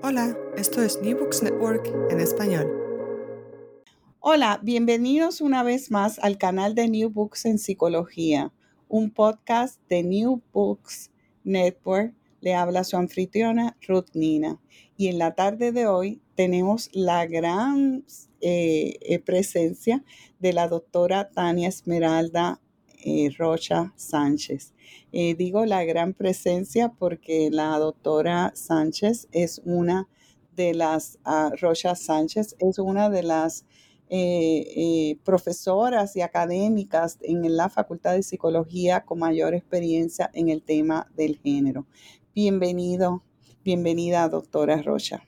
[0.00, 2.70] Hola, esto es New Books Network en español.
[4.20, 8.52] Hola, bienvenidos una vez más al canal de New Books en Psicología,
[8.86, 11.10] un podcast de New Books
[11.42, 12.14] Network.
[12.40, 14.60] Le habla su anfitriona Ruth Nina.
[14.96, 18.04] Y en la tarde de hoy tenemos la gran
[18.40, 20.04] eh, eh, presencia
[20.38, 22.60] de la doctora Tania Esmeralda
[23.04, 24.74] eh, Rocha Sánchez.
[25.12, 30.08] Eh, digo la gran presencia porque la doctora Sánchez es una
[30.56, 33.64] de las, uh, Rocha Sánchez es una de las
[34.10, 41.06] eh, profesoras y académicas en la Facultad de Psicología con mayor experiencia en el tema
[41.14, 41.86] del género.
[42.34, 43.22] Bienvenido,
[43.62, 45.22] bienvenida doctora Rocha.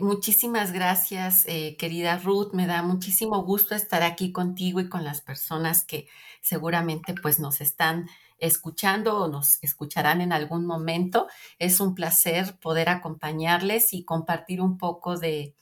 [0.00, 1.44] muchísimas gracias,
[1.76, 2.52] querida Ruth.
[2.52, 6.06] Me da muchísimo gusto estar aquí contigo y con las personas que
[6.40, 11.28] seguramente pues nos están escuchando o nos escucharán en algún momento.
[11.58, 15.54] Es un placer poder acompañarles y compartir un poco de,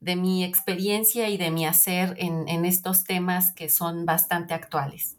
[0.00, 5.16] mi experiencia y de mi hacer en, estos temas que son bastante actuales.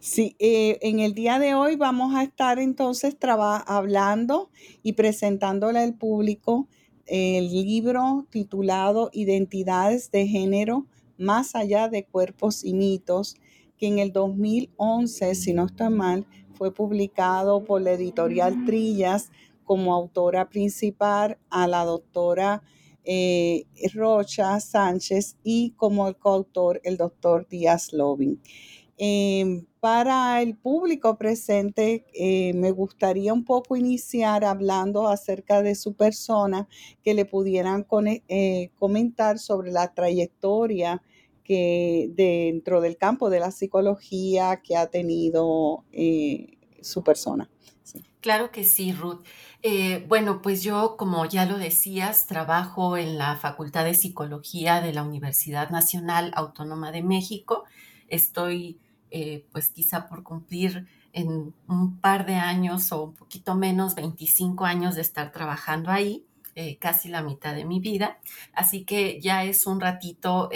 [0.00, 3.16] Sí, eh, en el día de hoy vamos a estar entonces
[3.66, 4.50] hablando
[4.82, 6.68] y presentándole al público
[7.06, 10.86] el libro titulado Identidades de Género
[11.16, 13.36] más allá de cuerpos y mitos
[13.78, 19.30] que en el 2011, si no estoy mal, fue publicado por la editorial Trillas
[19.64, 22.62] como autora principal a la doctora
[23.04, 28.40] eh, Rocha Sánchez y como el coautor el doctor Díaz Lobin.
[28.96, 35.94] Em, para el público presente, eh, me gustaría un poco iniciar hablando acerca de su
[35.94, 36.68] persona,
[37.02, 37.84] que le pudieran
[38.28, 41.02] eh, comentar sobre la trayectoria
[41.44, 47.48] que dentro del campo de la psicología que ha tenido eh, su persona.
[48.20, 49.22] Claro que sí, Ruth.
[49.62, 54.94] Eh, bueno, pues yo, como ya lo decías, trabajo en la Facultad de Psicología de
[54.94, 57.64] la Universidad Nacional Autónoma de México.
[58.08, 63.94] Estoy, eh, pues quizá por cumplir en un par de años o un poquito menos,
[63.94, 66.24] 25 años de estar trabajando ahí.
[66.78, 68.20] casi la mitad de mi vida.
[68.52, 70.48] Así que ya es un ratito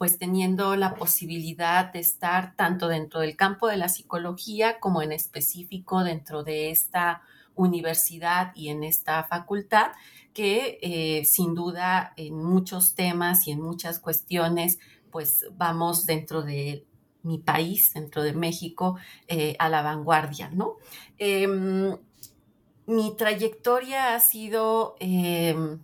[0.00, 5.12] pues teniendo la posibilidad de estar tanto dentro del campo de la psicología como en
[5.12, 7.20] específico dentro de esta
[7.54, 9.88] universidad y en esta facultad,
[10.32, 14.78] que eh, sin duda en muchos temas y en muchas cuestiones,
[15.10, 16.86] pues vamos dentro de
[17.22, 18.96] mi país, dentro de México,
[19.28, 20.76] eh, a la vanguardia, ¿no?
[21.18, 21.94] Em,
[22.86, 25.78] mi trayectoria ha sido em,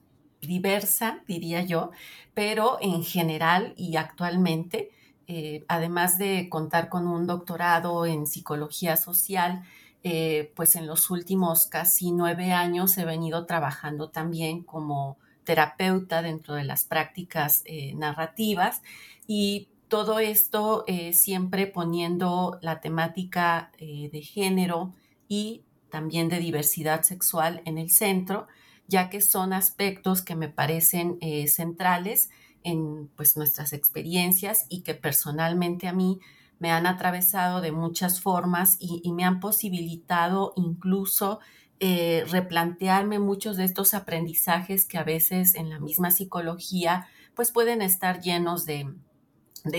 [0.46, 1.90] diversa, diría yo,
[2.34, 4.90] pero en general y actualmente,
[5.26, 9.64] eh, además de contar con un doctorado en psicología social,
[10.04, 16.54] eh, pues en los últimos casi nueve años he venido trabajando también como terapeuta dentro
[16.54, 18.82] de las prácticas eh, narrativas
[19.26, 24.92] y todo esto siempre poniendo la temática de género
[25.28, 28.48] y también de diversidad sexual en el centro
[28.88, 32.30] ya que son aspectos que me parecen eh, centrales
[32.62, 36.20] en pues, nuestras experiencias y que personalmente a mí
[36.58, 41.40] me han atravesado de muchas formas y, me han posibilitado incluso
[41.80, 47.82] eh, replantearme muchos de estos aprendizajes que a veces en la misma psicología pues pueden
[47.82, 48.90] estar llenos de,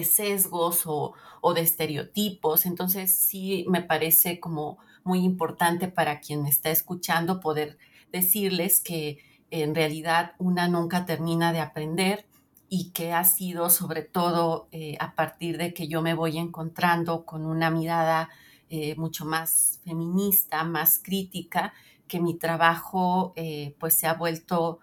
[0.03, 2.67] sesgos o, o, de estereotipos.
[2.67, 7.79] Entonces sí me parece como muy importante para quien me está escuchando poder
[8.11, 9.19] decirles que
[9.51, 12.25] en realidad una nunca termina de aprender
[12.69, 17.25] y que ha sido sobre todo eh, a partir de que yo me voy encontrando
[17.25, 18.29] con una mirada
[18.69, 21.73] eh, mucho más feminista, más crítica,
[22.07, 24.79] que mi trabajo eh, pues se ha vuelto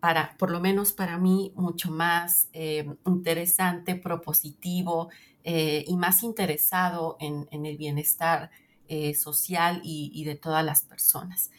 [0.00, 2.48] para, por lo menos para mí, mucho más
[3.04, 5.08] interesante, propositivo
[5.42, 8.50] y más interesado en, el bienestar
[9.16, 11.50] social y, de todas las personas.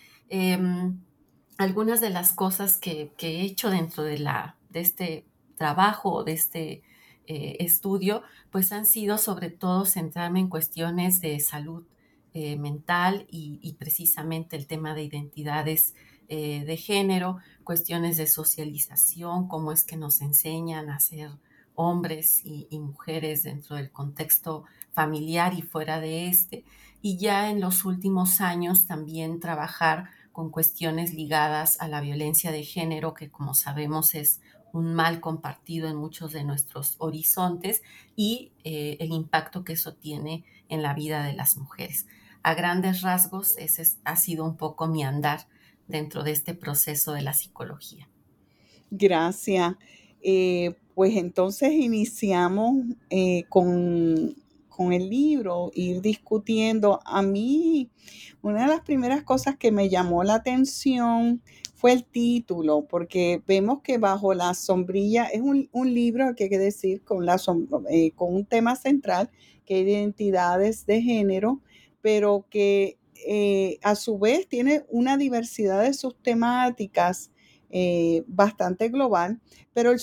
[1.59, 5.25] Algunas de las cosas que, he hecho dentro de, la, de este
[5.57, 6.83] trabajo, de este
[7.27, 11.83] estudio, pues han sido sobre todo centrarme en cuestiones de salud
[12.31, 15.95] eh, mental y, precisamente el tema de identidades
[16.27, 21.31] eh, de género, cuestiones de socialización, cómo es que nos enseñan a ser
[21.73, 26.63] hombres y, mujeres dentro del contexto familiar y fuera de este.
[27.01, 32.63] Y ya en los últimos años también trabajar con cuestiones ligadas a la violencia de
[32.63, 34.41] género, que como sabemos es
[34.71, 37.81] un mal compartido en muchos de nuestros horizontes
[38.15, 42.05] y eh, el impacto que eso tiene en la vida de las mujeres
[42.43, 45.47] a grandes rasgos, ese ha sido un poco mi andar
[45.87, 48.07] dentro de este proceso de la psicología.
[48.91, 49.75] Gracias.
[50.21, 52.75] Eh, pues entonces iniciamos
[53.09, 54.35] eh, con,
[54.79, 57.01] con, el libro, ir discutiendo.
[57.05, 57.89] A mí,
[58.41, 61.41] una de las primeras cosas que me llamó la atención
[61.75, 66.57] fue el título, porque vemos que bajo la sombrilla es un, libro, que hay que
[66.57, 67.37] decir, con, la,
[67.89, 69.29] eh, con un tema central,
[69.65, 71.61] que es identidades de género,
[72.01, 72.97] pero que
[73.27, 77.31] eh, a su vez tiene una diversidad de sus temáticas
[77.69, 79.39] eh, bastante global,
[79.74, 80.01] pero el,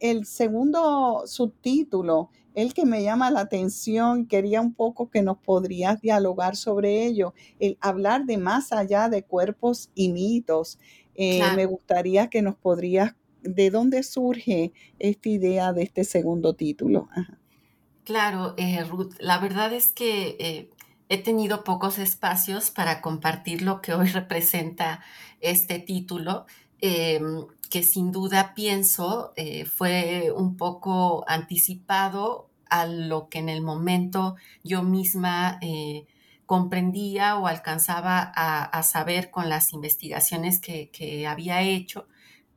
[0.00, 6.00] el segundo subtítulo, el que me llama la atención, quería un poco que nos podrías
[6.00, 10.78] dialogar sobre ello, el hablar de más allá de cuerpos y mitos.
[11.14, 17.08] Eh, me gustaría que nos podrías, ¿de dónde surge esta idea de este segundo título?
[18.04, 18.54] Claro,
[18.88, 20.68] Ruth, la verdad es que
[21.12, 25.02] he tenido pocos espacios para compartir lo que hoy representa
[25.40, 26.46] este título,
[26.82, 33.62] em, que sin duda pienso eh, fue un poco anticipado a lo que en el
[33.62, 36.06] momento yo misma eh,
[36.44, 42.08] comprendía o alcanzaba a, saber con las investigaciones que, que había hecho,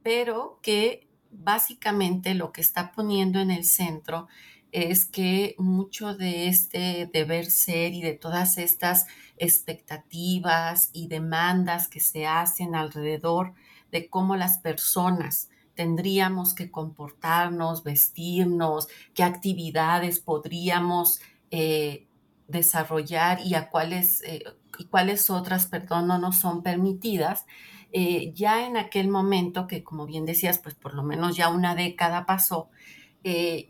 [0.03, 4.27] pero que básicamente lo que está poniendo en el centro
[4.71, 9.07] es que mucho de este deber ser y de todas estas
[9.37, 13.53] expectativas y demandas que se hacen alrededor
[13.95, 22.07] de cómo las personas tendríamos que comportarnos, vestirnos, qué actividades podríamos eh,
[22.49, 24.43] desarrollar y a cuáles eh,
[24.77, 27.45] y cuáles otras, perdón, no nos son permitidas.
[27.93, 31.73] Eh, ya en aquel momento, que como bien decías, pues por lo menos ya una
[31.73, 32.69] década pasó,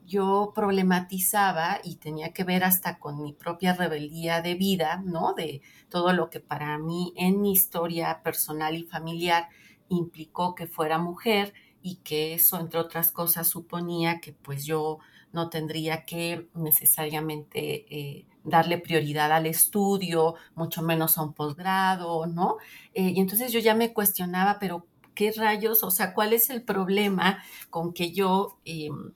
[0.05, 5.33] yo problematizaba y tenía que ver hasta con mi propia rebeldía de vida, ¿no?
[5.33, 9.47] De todo lo que para mí en mi historia personal y familiar
[9.89, 14.99] implicó que fuera mujer y que eso, entre otras cosas, suponía que pues yo
[15.33, 22.57] no tendría que necesariamente eh, darle prioridad al estudio, mucho menos a un posgrado, ¿no?
[22.93, 25.83] Eh, y entonces yo ya me cuestionaba, pero ¿qué rayos?
[25.83, 29.13] O sea, ¿cuál es el problema con que yo em,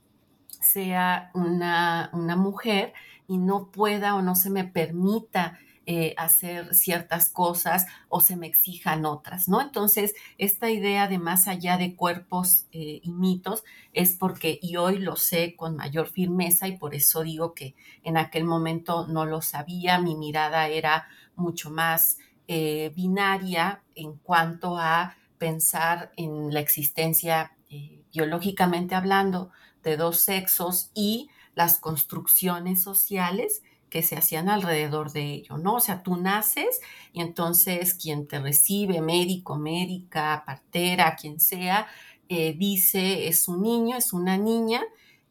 [0.62, 2.94] sea una, mujer
[3.28, 5.60] y no pueda o no se me permita
[5.92, 9.60] eh, hacer ciertas cosas o se me exijan otras, ¿no?
[9.60, 15.00] Entonces, esta idea de más allá de cuerpos eh, y mitos es porque, y hoy
[15.00, 19.42] lo sé con mayor firmeza y por eso digo que en aquel momento no lo
[19.42, 27.56] sabía, mi mirada era mucho más eh, binaria en cuanto a pensar en la existencia
[28.14, 29.50] biológicamente hablando
[29.82, 35.76] de dos sexos y las construcciones sociales que se hacían alrededor de ello, ¿no?
[35.76, 36.82] O sea, tú naces
[37.14, 41.88] y entonces quien te recibe, médico, médica, partera, quien sea,
[42.30, 44.82] eh, dice es un niño, es una niña,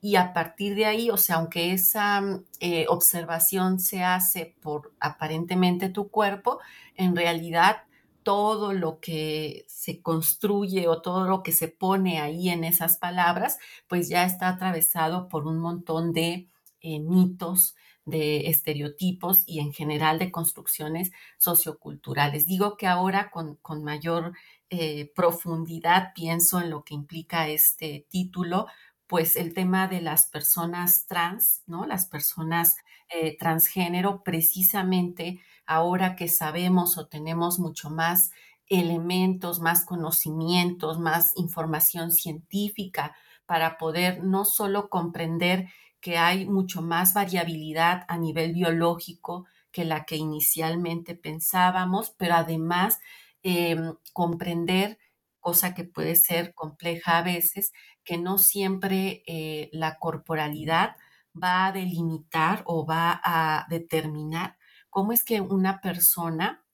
[0.01, 2.23] y a partir de ahí, o sea, aunque esa
[2.61, 6.61] eh, observación se hace por aparentemente tu cuerpo,
[6.95, 7.83] en realidad
[8.23, 13.59] todo lo que se construye o todo lo que se pone ahí en esas palabras,
[13.89, 16.47] pues ya está atravesado por un montón de
[16.81, 17.75] eh, mitos,
[18.09, 22.47] de estereotipos y en general de construcciones socioculturales.
[22.47, 24.33] Digo que ahora con, mayor
[24.71, 28.67] eh, profundidad pienso en lo que implica este título,
[29.07, 31.87] pues el tema de las personas trans, ¿no?
[31.87, 32.77] Las personas
[33.11, 38.31] eh, transgénero, precisamente ahora que sabemos o tenemos mucho más
[38.67, 43.15] elementos, más conocimientos, más información científica
[43.47, 45.69] para poder no solo comprender
[46.01, 52.99] que hay mucho más variabilidad a nivel biológico que la que inicialmente pensábamos, pero además
[53.43, 54.99] em, comprender,
[55.41, 57.73] cosa que puede ser compleja a veces,
[58.05, 60.97] que no siempre eh, la corporalidad
[61.41, 64.57] va a delimitar o va a determinar
[64.91, 66.65] cómo es que una persona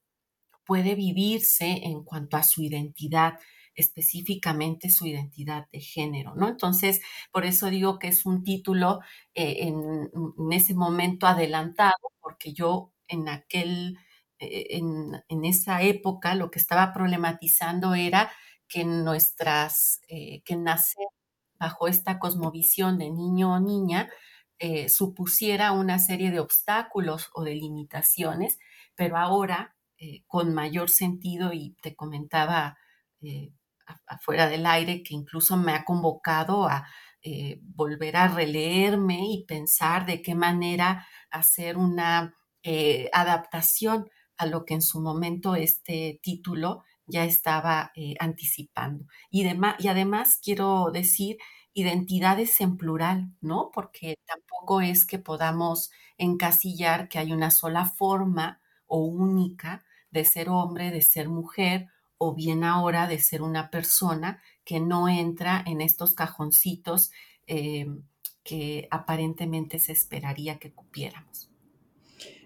[0.65, 3.39] puede vivirse en cuanto a su identidad,
[3.75, 6.47] específicamente su identidad de género, ¿no?
[6.47, 7.01] Entonces,
[7.31, 9.01] por eso digo que es un título
[9.33, 10.09] eh, en,
[10.51, 13.97] ese momento adelantado, porque yo en aquel,
[14.39, 18.31] eh, en, esa época lo que estaba problematizando era
[18.67, 21.05] que nuestras, eh, que nacer
[21.59, 24.09] bajo esta cosmovisión de niño o niña
[24.87, 28.57] supusiera una serie de obstáculos o de limitaciones,
[28.95, 29.75] pero ahora
[30.27, 32.77] con mayor sentido y te comentaba
[34.07, 36.87] afuera del aire, que incluso me ha convocado a
[37.21, 44.65] eh, volver a releerme y pensar de qué manera hacer una eh, adaptación a lo
[44.65, 49.05] que en su momento este título ya estaba eh, anticipando.
[49.29, 49.45] Y,
[49.79, 51.37] y además quiero decir
[51.73, 53.69] identidades en plural, ¿no?
[53.73, 60.49] Porque tampoco es que podamos encasillar que hay una sola forma o única de ser
[60.49, 61.87] hombre, de ser mujer
[62.25, 67.11] o bien ahora de ser una persona que no entra en estos cajoncitos
[67.47, 67.85] eh,
[68.43, 71.51] que aparentemente se esperaría que cupiéramos.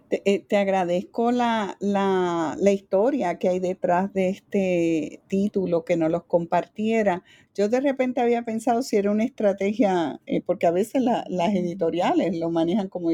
[0.09, 6.24] Te, eh, agradezco la, la, historia que hay detrás de este título, que nos los
[6.24, 7.24] compartiera.
[7.53, 12.38] Yo de repente había pensado si era una estrategia, eh, porque a veces las editoriales
[12.38, 13.12] lo manejan como,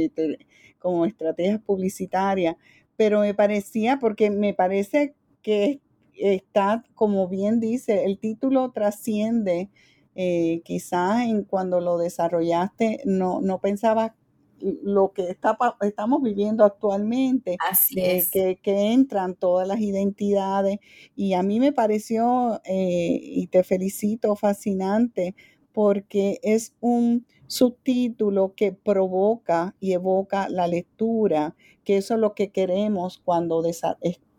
[0.79, 2.55] como estrategias publicitarias,
[2.95, 5.81] pero me parecía, porque me parece que
[6.17, 9.69] está, como bien dice, el título trasciende,
[10.15, 14.13] eh, quizás en cuando lo desarrollaste no, no pensabas
[14.59, 18.29] lo que está, estamos viviendo actualmente, Así es.
[18.31, 20.79] que, entran todas las identidades.
[21.15, 25.35] Y a mí me pareció, eh, y te felicito, fascinante,
[25.73, 32.49] porque es un subtítulo que provoca y evoca la lectura, que eso es lo que
[32.49, 33.61] queremos cuando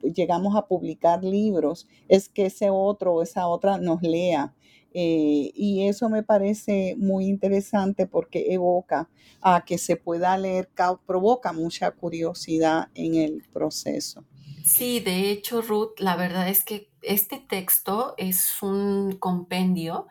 [0.02, 4.54] llegamos a publicar libros, es que ese otro o esa otra nos lea.
[4.98, 9.10] Eh, y eso me parece muy interesante porque evoca
[9.42, 10.70] a que se pueda leer,
[11.06, 14.24] provoca mucha curiosidad en el proceso.
[14.64, 20.06] Sí, de hecho, Ruth, la verdad es que este texto es un compendio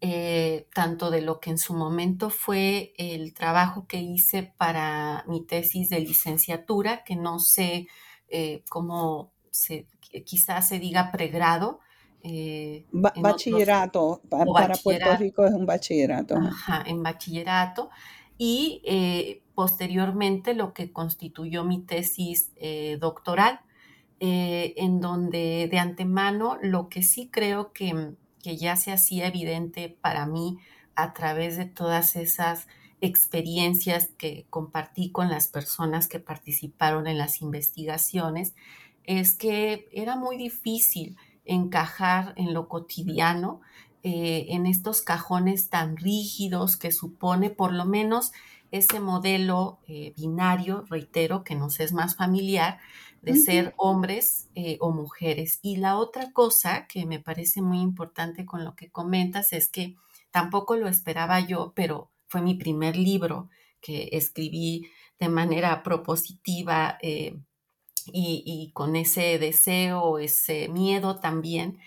[0.00, 5.44] eh, tanto de lo que en su momento fue el trabajo que hice para mi
[5.44, 7.88] tesis de licenciatura, que no sé
[8.28, 9.86] eh, cómo se,
[10.24, 11.80] quizás se diga pregrado.
[12.22, 16.36] Eh, bachillerato, para, Puerto Rico es un bachillerato.
[16.36, 17.90] Ajá, en bachillerato.
[18.36, 22.52] Y posteriormente lo que constituyó mi tesis
[23.00, 23.60] doctoral,
[24.20, 30.26] en donde de antemano lo que sí creo que que ya se hacía evidente para
[30.26, 30.58] mí
[30.94, 32.66] a través de todas esas
[33.00, 38.54] experiencias que compartí con las personas que participaron en las investigaciones,
[39.04, 43.60] es que era muy difícil encajar en lo cotidiano,
[44.02, 48.32] eh, en estos cajones tan rígidos que supone por lo menos
[48.70, 52.78] ese modelo eh, binario, reitero, que nos es más familiar,
[53.22, 55.58] de ser hombres eh, o mujeres.
[55.62, 59.96] Y la otra cosa que me parece muy importante con lo que comentas es que
[60.30, 63.48] tampoco lo esperaba yo, pero fue mi primer libro
[63.80, 67.36] que escribí de manera propositiva eh,
[68.10, 71.78] y, con ese deseo, ese miedo también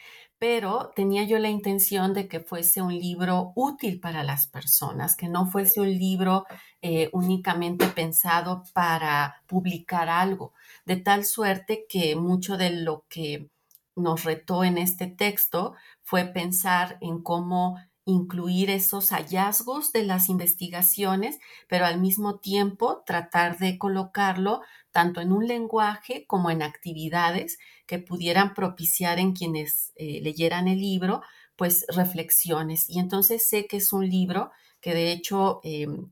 [0.41, 5.27] pero tenía yo la intención de que fuese un libro útil para las personas, que
[5.29, 6.47] no fuese un libro
[6.81, 13.51] eh, únicamente pensado para publicar algo, de tal suerte que mucho de lo que
[13.95, 21.39] nos retó en este texto fue pensar en cómo incluir esos hallazgos de las investigaciones,
[21.67, 27.99] pero al mismo tiempo tratar de colocarlo tanto en un lenguaje como en actividades que
[27.99, 31.21] pudieran propiciar en quienes eh, leyeran el libro,
[31.55, 32.89] pues reflexiones.
[32.89, 36.11] Y entonces sé que es un libro que de hecho em,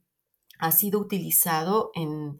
[0.59, 2.39] ha sido utilizado en,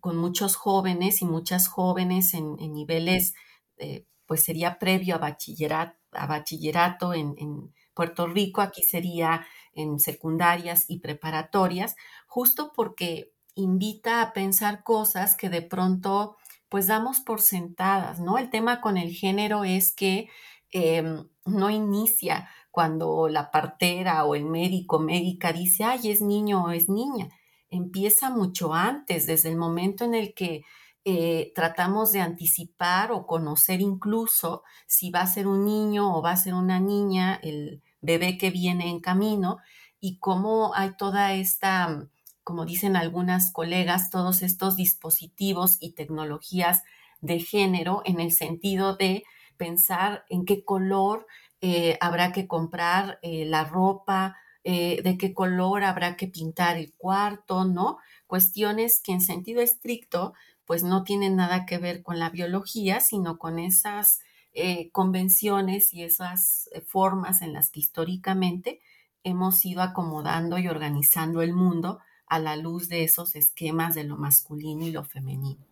[0.00, 3.34] con muchos jóvenes y muchas jóvenes en, niveles,
[3.76, 10.84] eh, pues sería previo a bachillerato, a bachillerato en Puerto Rico, aquí sería en secundarias
[10.86, 11.96] y preparatorias,
[12.28, 16.36] justo porque invita a pensar cosas que de pronto
[16.68, 18.38] pues damos por sentadas, ¿no?
[18.38, 20.28] El tema con el género es que
[20.70, 26.70] em, no inicia cuando la partera o el médico médica dice, ay, es niño o
[26.70, 27.30] es niña.
[27.68, 30.62] Empieza mucho antes, desde el momento en el que
[31.04, 36.30] eh, tratamos de anticipar o conocer incluso si va a ser un niño o va
[36.30, 39.58] a ser una niña, el bebé que viene en camino,
[40.00, 42.08] y cómo hay toda esta,
[42.44, 46.82] como dicen algunas colegas, todos estos dispositivos y tecnologías
[47.20, 49.24] de género en el sentido de
[49.56, 51.26] pensar en qué color
[51.60, 56.92] eh, habrá que comprar eh, la ropa, eh, de qué color habrá que pintar el
[56.94, 57.98] cuarto, ¿no?
[58.26, 63.38] Cuestiones que en sentido estricto pues no tienen nada que ver con la biología, sino
[63.38, 64.20] con esas
[64.92, 68.80] convenciones y esas formas en las que históricamente
[69.22, 74.16] hemos ido acomodando y organizando el mundo a la luz de esos esquemas de lo
[74.16, 75.64] masculino y lo femenino.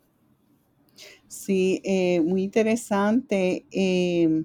[1.29, 1.83] Sí,
[2.25, 3.67] muy interesante.
[3.71, 4.45] Em,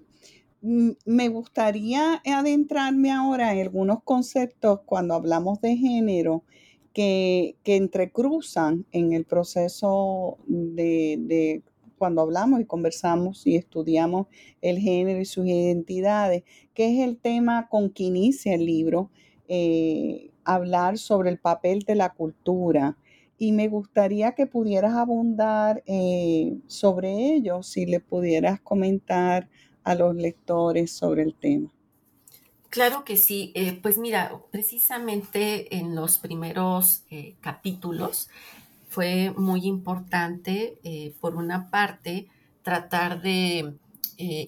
[0.62, 6.44] me gustaría adentrarme ahora en algunos conceptos cuando hablamos de género
[6.94, 11.64] que, entrecruzan en el proceso de,
[12.02, 14.26] cuando hablamos y conversamos y estudiamos
[14.60, 16.42] el género y sus identidades,
[16.74, 19.12] que es el tema con que inicia el libro,
[19.48, 22.98] eh, hablar sobre el papel de la cultura.
[23.38, 29.48] Y me gustaría que pudieras abundar eh, sobre ello, si le pudieras comentar
[29.84, 31.72] a los lectores sobre el tema.
[32.72, 33.52] Claro que sí.
[33.54, 37.04] Eh, pues mira, precisamente en los primeros
[37.42, 38.28] capítulos
[38.92, 42.28] fue muy importante, eh, por una parte,
[42.62, 43.78] tratar de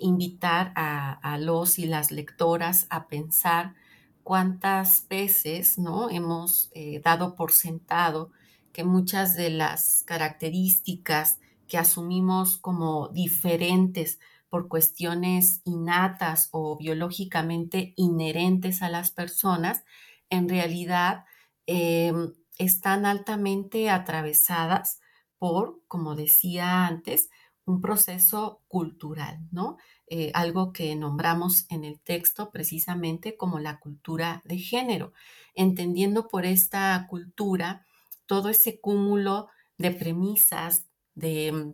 [0.01, 3.73] invitar a, los y las lectoras a pensar
[4.21, 6.11] cuántas veces ¿no?
[6.11, 6.69] hemos
[7.03, 8.29] dado por sentado
[8.71, 14.19] que muchas de las características que asumimos como diferentes
[14.53, 19.83] por cuestiones innatas o biológicamente inherentes a las personas,
[20.29, 21.25] en realidad
[21.65, 24.99] em, están altamente atravesadas
[25.37, 27.29] por, como decía antes,
[27.65, 29.77] un proceso cultural, ¿no?
[30.07, 35.13] Eh, algo que nombramos en el texto precisamente como la cultura de género,
[35.55, 37.85] entendiendo por esta cultura
[38.25, 39.47] todo ese cúmulo
[39.77, 41.73] de premisas, de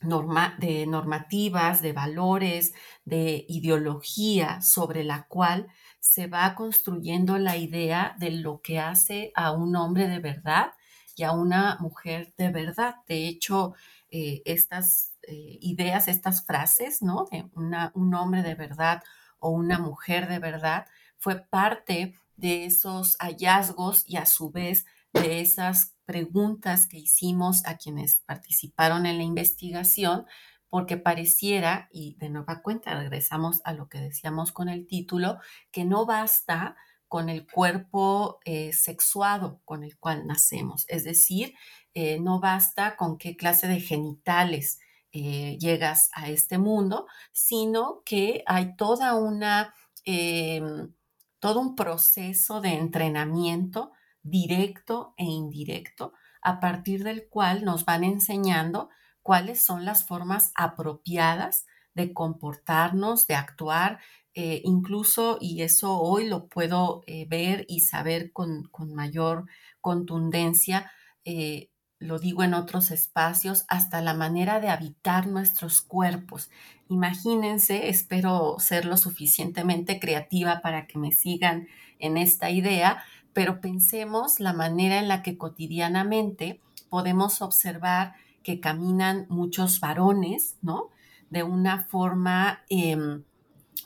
[0.00, 5.68] de normativas, de valores, de ideología sobre la cual
[6.00, 10.72] se va construyendo la idea de lo que hace a un hombre de verdad
[11.16, 12.96] y a una mujer de verdad.
[13.08, 13.74] De hecho,
[14.10, 17.26] eh, estas eh, ideas, estas frases, ¿no?
[17.30, 19.02] De un hombre de verdad
[19.38, 20.86] o una mujer de verdad,
[21.18, 24.84] fue parte de esos hallazgos y a su vez
[25.20, 30.26] de esas preguntas que hicimos a quienes participaron en la investigación,
[30.68, 35.38] porque pareciera, y de nueva cuenta regresamos a lo que decíamos con el título,
[35.70, 36.76] que no basta
[37.08, 41.54] con el cuerpo eh, sexuado con el cual nacemos, es decir,
[41.94, 44.80] eh, no basta con qué clase de genitales
[45.12, 49.72] eh, llegas a este mundo, sino que hay toda una,
[50.04, 50.92] em,
[51.38, 53.92] todo un proceso de entrenamiento
[54.28, 56.12] directo e indirecto,
[56.42, 58.88] a partir del cual nos van enseñando
[59.22, 63.98] cuáles son las formas apropiadas de comportarnos, de actuar,
[64.34, 69.46] eh, incluso, y eso hoy lo puedo eh, ver y saber con, mayor
[69.80, 70.92] contundencia,
[71.24, 76.50] eh, lo digo en otros espacios, hasta la manera de habitar nuestros cuerpos.
[76.90, 81.66] Imagínense, espero ser lo suficientemente creativa para que me sigan
[81.98, 83.02] en esta idea,
[83.36, 90.88] pero pensemos la manera en la que cotidianamente podemos observar que caminan muchos varones, ¿no?
[91.28, 93.24] De una forma em,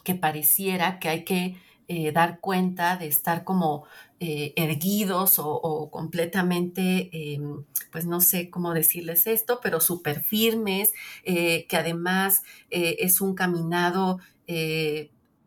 [0.04, 1.56] que pareciera que hay que
[1.88, 3.86] eh, dar cuenta de estar como
[4.20, 10.92] eh, erguidos o, completamente, em, pues no sé cómo decirles esto, pero súper firmes,
[11.24, 14.20] eh, que además es un caminado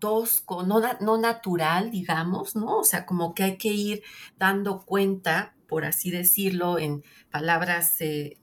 [0.03, 2.79] tosco, no, natural, digamos, ¿no?
[2.79, 4.03] O sea, como que hay que ir
[4.37, 8.37] dando cuenta, por así decirlo, en palabras eh,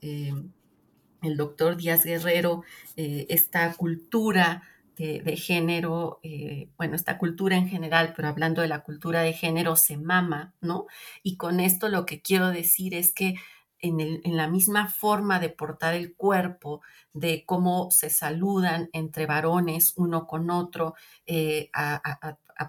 [1.21, 2.63] el doctor Díaz Guerrero,
[2.95, 4.63] eh, esta cultura
[4.97, 9.75] de, género, eh, bueno, esta cultura en general, pero hablando de la cultura de género,
[9.75, 10.87] se mama, ¿no?
[11.21, 13.35] Y con esto lo que quiero decir es que
[13.81, 16.81] en, la misma forma de portar el cuerpo,
[17.13, 20.93] de cómo se saludan entre varones uno con otro
[21.25, 22.01] eh, a,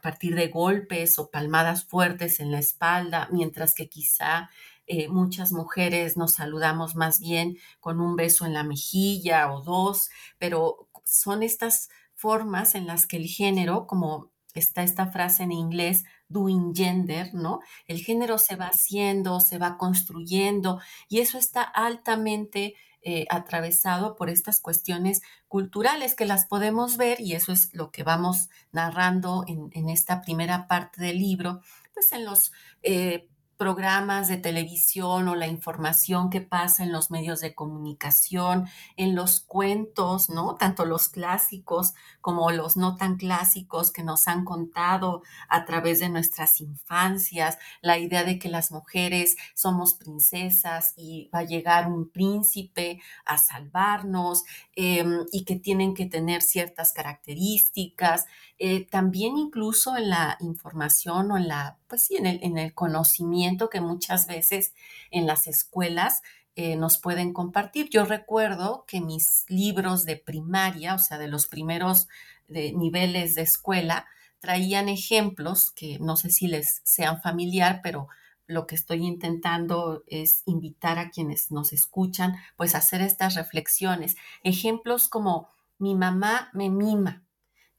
[0.03, 4.49] partir de golpes o palmadas fuertes en la espalda, mientras que quizá
[4.87, 10.09] eh, muchas mujeres nos saludamos más bien con un beso en la mejilla o dos,
[10.39, 16.05] pero son estas formas en las que el género, como está esta frase en inglés,
[16.29, 17.61] doing gender, ¿no?
[17.87, 24.31] El género se va haciendo, se va construyendo y eso está altamente eh, atravesado por
[24.31, 29.89] estas cuestiones culturales que las podemos ver y eso es lo que vamos narrando en,
[29.89, 31.63] esta primera parte del libro,
[31.95, 33.29] pues en los eh,
[33.63, 39.39] programas de televisión o la información que pasa en los medios de comunicación, en los
[39.39, 40.57] cuentos, ¿no?
[40.57, 46.09] Tanto los clásicos como los no tan clásicos que nos han contado a través de
[46.09, 52.11] nuestras infancias, la idea de que las mujeres somos princesas y va a llegar un
[52.11, 54.43] príncipe a salvarnos
[54.75, 58.25] em, y que tienen que tener ciertas características.
[58.65, 62.75] Eh, también incluso en la información o en la, pues sí, en el, en el
[62.75, 64.73] conocimiento que muchas veces
[65.11, 66.23] en las escuelas
[66.55, 67.89] eh, nos pueden compartir.
[67.91, 72.07] Yo recuerdo que mis libros de primaria, o sea, de los primeros
[72.47, 74.07] de niveles de escuela,
[74.39, 78.07] traían ejemplos que no sé si les sean familiar, pero
[78.47, 84.15] lo que estoy intentando es invitar a quienes nos escuchan, pues a hacer estas reflexiones.
[84.45, 85.49] Ejemplos como
[85.81, 87.25] mi mamá me mima,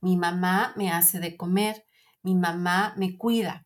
[0.03, 1.85] mi mamá me hace de comer,
[2.23, 3.65] mi mamá me cuida,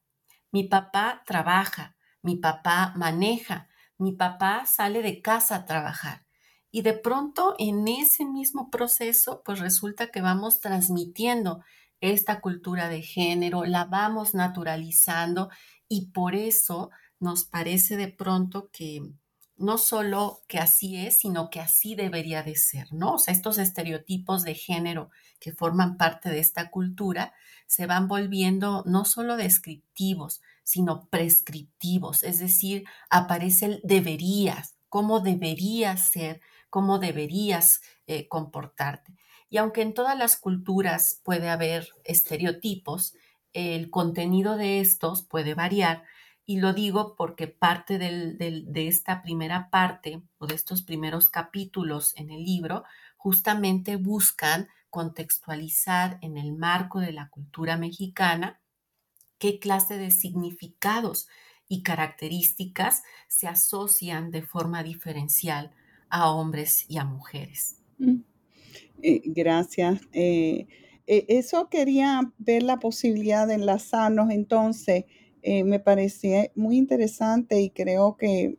[0.52, 6.28] mi papá trabaja, mi papá maneja, mi papá sale de casa a trabajar.
[6.70, 11.64] Y de pronto en ese mismo proceso, pues resulta que vamos transmitiendo
[12.02, 15.50] esta cultura de género, la vamos naturalizando
[15.90, 19.02] y por eso nos parece de pronto que
[19.58, 23.16] no solo que así es, sino que así debería de ser, ¿no?
[23.16, 27.34] O sea, estos estereotipos de género que forman parte de esta cultura
[27.66, 36.10] se van volviendo no solo descriptivos, sino prescriptivos, es decir, aparece el deberías, cómo deberías
[36.12, 39.14] ser, cómo deberías eh, comportarte.
[39.50, 43.14] Y aunque en todas las culturas puede haber estereotipos,
[43.54, 46.04] el contenido de estos puede variar.
[46.48, 52.32] Y lo digo porque parte de esta primera parte o de estos primeros capítulos en
[52.32, 52.86] el libro
[53.18, 58.62] justamente buscan contextualizar en el marco de la cultura mexicana
[59.38, 61.28] qué clase de significados
[61.68, 65.72] y características se asocian de forma diferencial
[66.10, 67.82] a hombres y a mujeres.
[67.98, 68.22] Mm.
[69.02, 70.02] Eh, gracias.
[70.14, 70.68] Eh,
[71.06, 75.06] eh, eso quería ver la posibilidad de enlazarnos entonces.
[75.44, 78.58] Me parecía muy interesante y creo que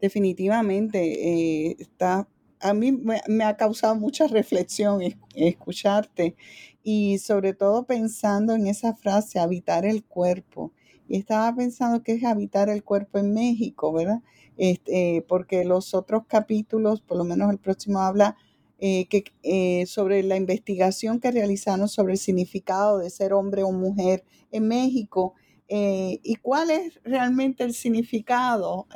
[0.00, 2.28] definitivamente está
[2.64, 5.00] a mí me, ha causado mucha reflexión
[5.34, 6.34] escucharte
[6.82, 10.72] y sobre todo pensando en esa frase, habitar el cuerpo.
[11.06, 14.22] Y estaba pensando que es habitar el cuerpo en México, ¿verdad?
[14.56, 18.36] Este, porque los otros capítulos, por lo menos el próximo habla
[18.86, 23.72] eh, que, eh, sobre la investigación que realizaron sobre el significado de ser hombre o
[23.72, 25.32] mujer en México.
[25.68, 28.86] Eh, ¿Y cuál es realmente el significado?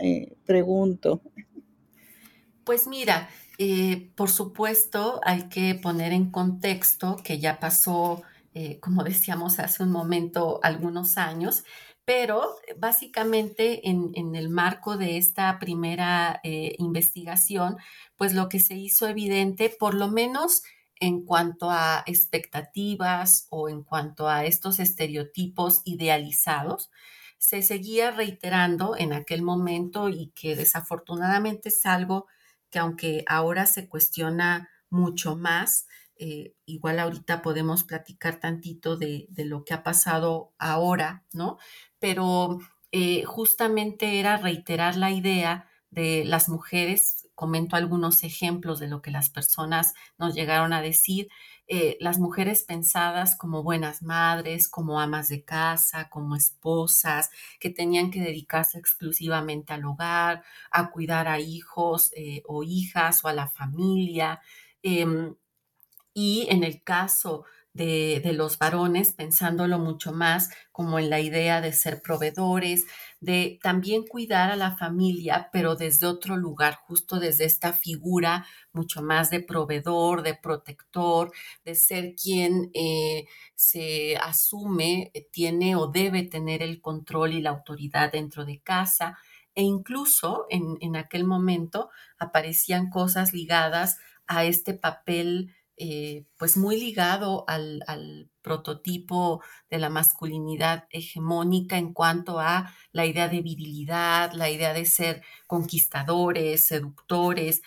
[0.45, 1.23] pregunto.
[2.65, 3.31] Pues mira,
[4.15, 8.21] por supuesto, hay que poner en contexto que ya pasó,
[8.81, 11.65] como decíamos hace un momento, algunos años,
[12.09, 17.77] pero básicamente en, el marco de esta primera eh, investigación,
[18.17, 20.63] pues lo que se hizo evidente, por lo menos
[21.01, 26.91] en cuanto a expectativas o en cuanto a estos estereotipos idealizados,
[27.37, 32.27] se seguía reiterando en aquel momento y que desafortunadamente es algo
[32.71, 35.87] que aunque ahora se cuestiona mucho más,
[36.21, 41.59] eh, igual ahorita podemos platicar tantito de, lo que ha pasado ahora, ¿no?
[42.01, 42.59] Pero
[42.93, 49.11] eh, justamente era reiterar la idea de las mujeres, comento algunos ejemplos de lo que
[49.11, 51.29] las personas nos llegaron a decir,
[51.67, 57.31] eh, las mujeres pensadas como buenas madres, como amas de casa, como esposas,
[57.61, 63.29] que tenían que dedicarse exclusivamente al hogar, a cuidar a hijos eh, o hijas o
[63.29, 64.41] a la familia.
[64.83, 65.35] Em,
[66.15, 71.73] y en el caso de, los varones, pensándolo mucho más como en la idea de
[71.73, 72.87] ser proveedores,
[73.21, 79.03] de también cuidar a la familia, pero desde otro lugar, justo desde esta figura mucho
[79.03, 81.33] más de proveedor, de protector,
[81.65, 87.51] de ser quien eh, se asume, eh, tiene o debe tener el control y la
[87.51, 89.19] autoridad dentro de casa.
[89.55, 96.79] E incluso en, en aquel momento aparecían cosas ligadas a este papel eh, pues muy
[96.79, 104.49] ligado al, prototipo de la masculinidad hegemónica en cuanto a la idea de virilidad, la
[104.49, 107.63] idea de ser conquistadores, seductores,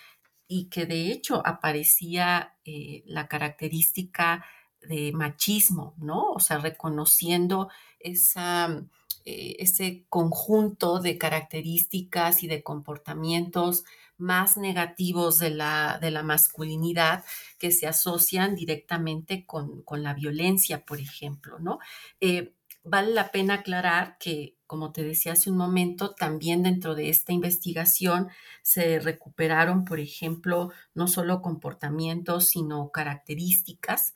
[0.48, 4.44] y que de hecho aparecía eh, la característica
[4.80, 6.32] de machismo, ¿no?
[6.32, 7.70] O sea, reconociendo
[8.00, 8.84] esa,
[9.24, 13.84] eh, ese conjunto de características y de comportamientos
[14.18, 17.24] más negativos de la, de la masculinidad
[17.58, 21.78] que se asocian directamente con, la violencia, por ejemplo, ¿no?
[22.20, 22.54] Eh,
[22.84, 27.32] vale la pena aclarar que, como te decía hace un momento, también dentro de esta
[27.32, 28.28] investigación
[28.62, 34.14] se recuperaron, por ejemplo, no solo comportamientos, sino características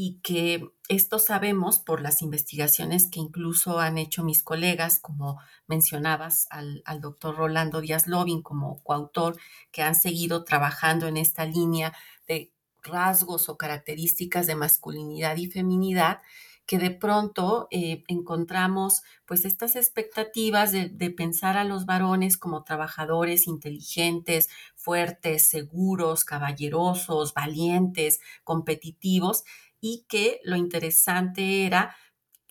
[0.00, 6.46] y que esto sabemos por las investigaciones que incluso han hecho mis colegas, como mencionabas
[6.50, 9.36] al, doctor Rolando Díaz Lobin como coautor,
[9.72, 11.96] que han seguido trabajando en esta línea
[12.28, 12.52] de
[12.84, 16.20] rasgos o características de masculinidad y feminidad,
[16.64, 22.62] que de pronto eh, encontramos pues estas expectativas de, de, pensar a los varones como
[22.62, 29.44] trabajadores inteligentes, fuertes, seguros, caballerosos, valientes, competitivos,
[29.80, 31.96] y que lo interesante era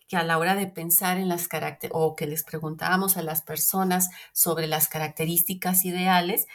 [0.07, 3.41] que a la hora de pensar en las características o que les preguntábamos a las
[3.41, 6.47] personas sobre las características ideales,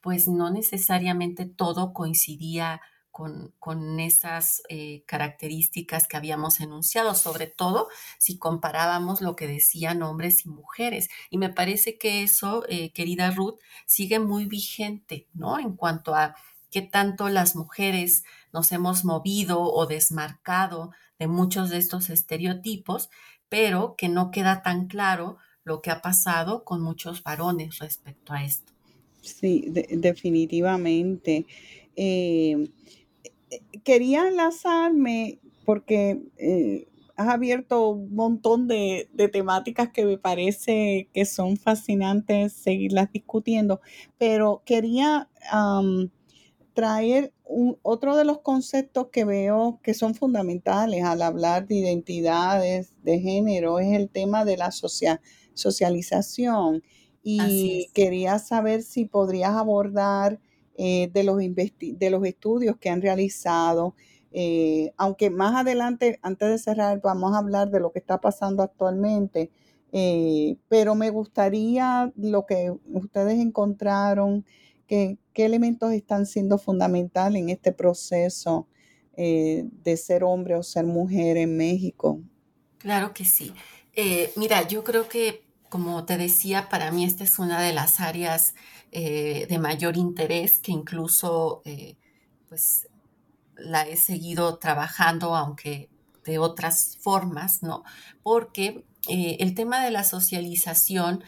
[0.00, 7.88] pues no necesariamente todo coincidía con, con esas eh, características que habíamos enunciado, sobre todo
[8.18, 11.08] si comparábamos lo que decían hombres y mujeres.
[11.28, 15.58] Y me parece que eso, eh, querida Ruth, sigue muy vigente, ¿no?
[15.58, 16.36] En cuanto a
[16.70, 23.10] qué tanto las mujeres nos hemos movido o desmarcado de muchos de estos estereotipos,
[23.48, 28.44] pero que no queda tan claro lo que ha pasado con muchos varones respecto a
[28.44, 28.72] esto.
[29.20, 31.46] Sí, definitivamente.
[31.96, 32.70] Eh,
[33.84, 41.58] quería enlazarme porque eh, has abierto un montón de, temáticas que me parece que son
[41.58, 43.80] fascinantes seguirlas discutiendo,
[44.16, 45.28] pero quería
[46.72, 47.32] traer
[47.82, 53.80] otro de los conceptos que veo que son fundamentales al hablar de identidades de género
[53.80, 54.70] es el tema de la
[55.54, 56.82] socialización.
[57.22, 60.40] Y quería saber si podrías abordar
[60.76, 63.94] eh, de, los de los estudios que han realizado,
[64.32, 68.62] eh, aunque más adelante, antes de cerrar, vamos a hablar de lo que está pasando
[68.62, 69.50] actualmente,
[69.92, 74.46] eh, pero me gustaría lo que ustedes encontraron
[74.90, 78.66] ¿Qué, elementos están siendo fundamentales en este proceso
[79.16, 82.20] eh, de ser hombre o ser mujer en México?
[82.78, 83.54] Claro que sí.
[83.94, 88.00] Eh, mira, yo creo que, como te decía, para mí esta es una de las
[88.00, 88.56] áreas
[88.90, 91.62] eh, de mayor interés que incluso
[92.48, 92.88] pues
[93.54, 95.88] la he seguido trabajando, aunque
[96.24, 97.84] de otras formas, ¿no?
[98.24, 101.22] Porque el tema de la socialización,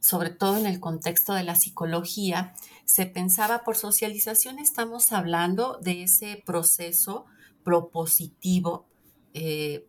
[0.00, 6.02] sobre todo en el contexto de la psicología, se pensaba por socialización, estamos hablando de
[6.02, 7.26] ese proceso
[7.62, 8.86] propositivo
[9.32, 9.86] eh,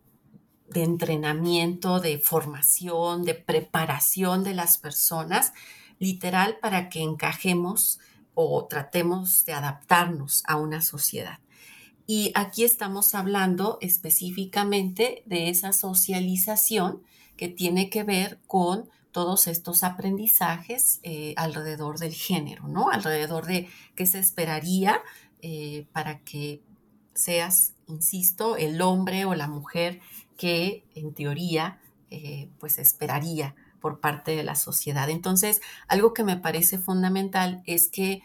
[0.68, 5.52] de entrenamiento, de formación, de preparación de las personas,
[5.98, 8.00] literal para que encajemos
[8.34, 11.38] o tratemos de adaptarnos a una sociedad.
[12.06, 17.02] Y aquí estamos hablando específicamente de esa socialización
[17.36, 22.90] que tiene que ver con todos estos aprendizajes eh, alrededor del género, ¿no?
[22.90, 25.00] Alrededor de qué se esperaría
[25.40, 26.60] eh, para que
[27.14, 30.00] seas, insisto, el hombre o la mujer
[30.36, 35.08] que en teoría eh, pues esperaría por parte de la sociedad.
[35.08, 38.20] Entonces, algo que me parece fundamental es que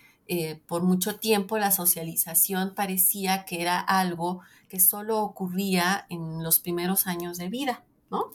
[0.65, 7.05] por mucho tiempo la socialización parecía que era algo que solo ocurría en los primeros
[7.05, 8.31] años de vida, ¿no?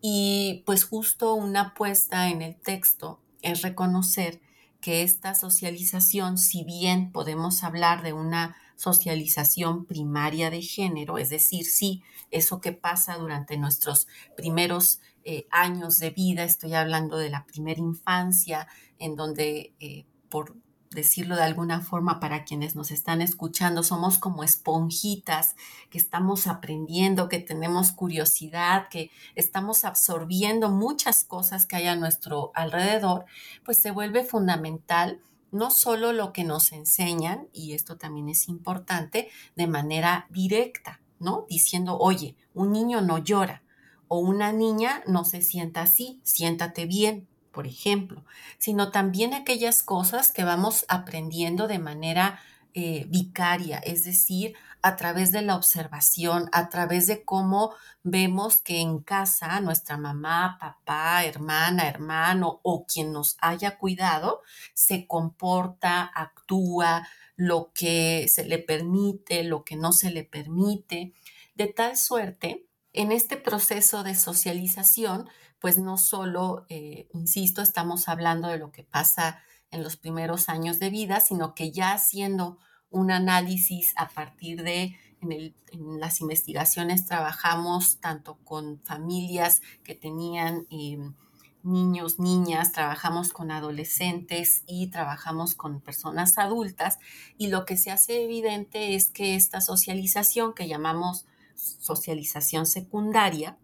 [0.00, 4.40] Y pues justo una apuesta en el texto es reconocer
[4.80, 11.66] que esta socialización, si bien podemos hablar de una socialización primaria de género, es decir,
[11.66, 17.44] sí, eso que pasa durante nuestros primeros eh, años de vida, estoy hablando de la
[17.44, 20.56] primera infancia, en donde eh, por
[20.90, 25.54] decirlo de alguna forma para quienes nos están escuchando, somos como esponjitas
[25.88, 32.50] que estamos aprendiendo, que tenemos curiosidad, que estamos absorbiendo muchas cosas que hay a nuestro
[32.54, 33.24] alrededor,
[33.64, 35.20] pues se vuelve fundamental
[35.52, 41.46] no solo lo que nos enseñan, y esto también es importante, de manera directa, ¿no?
[41.48, 43.62] Diciendo, oye, un niño no llora
[44.08, 48.24] o una niña no se sienta así, siéntate bien, por ejemplo,
[48.58, 52.40] sino también aquellas cosas que vamos aprendiendo de manera
[52.74, 58.80] eh, vicaria, es decir, a través de la observación, a través de cómo vemos que
[58.80, 64.40] en casa nuestra mamá, papá, hermana, hermano o quien nos haya cuidado
[64.72, 71.14] se comporta, actúa, lo que se le permite, lo que no se le permite,
[71.54, 75.28] de tal suerte, en este proceso de socialización,
[75.60, 80.78] pues no solo, eh, insisto, estamos hablando de lo que pasa en los primeros años
[80.78, 82.58] de vida, sino que ya haciendo
[82.90, 85.54] un análisis a partir de, en,
[86.00, 91.14] las investigaciones trabajamos tanto con familias que tenían em,
[91.62, 96.98] niños, niñas, trabajamos con adolescentes y trabajamos con personas adultas
[97.36, 103.58] y lo que se hace evidente es que esta socialización que llamamos socialización secundaria,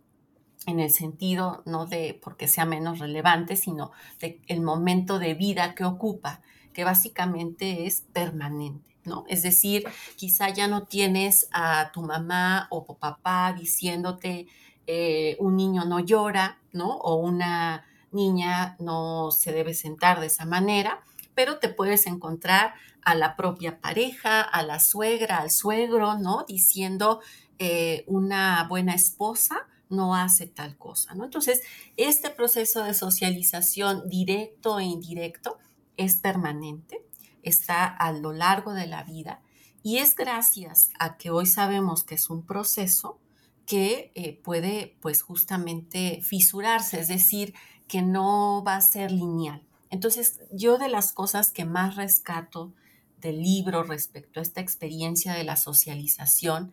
[0.66, 5.74] en el sentido no de porque sea menos relevante, sino de el momento de vida
[5.74, 9.24] que ocupa, que básicamente es permanente, ¿no?
[9.28, 9.84] Es decir,
[10.16, 14.48] quizá ya no tienes a tu mamá o papá diciéndote
[14.86, 16.96] eh, un niño no llora, ¿no?
[16.96, 21.00] O una niña no se debe sentar de esa manera,
[21.34, 26.44] pero te puedes encontrar a la propia pareja, a la suegra, al suegro, ¿no?
[26.46, 27.20] Diciendo
[27.58, 31.24] eh, una buena esposa no hace tal cosa, ¿no?
[31.24, 31.62] Entonces,
[31.96, 35.58] este proceso de socialización directo e indirecto
[35.96, 37.04] es permanente,
[37.42, 39.40] está a lo largo de la vida
[39.82, 43.20] y es gracias a que hoy sabemos que es un proceso
[43.66, 47.54] que eh, puede, pues, justamente fisurarse, es decir,
[47.88, 49.62] que no va a ser lineal.
[49.90, 52.72] Entonces, yo de las cosas que más rescato
[53.20, 56.72] del libro respecto a esta experiencia de la socialización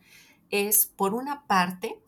[0.50, 2.00] es, por una parte,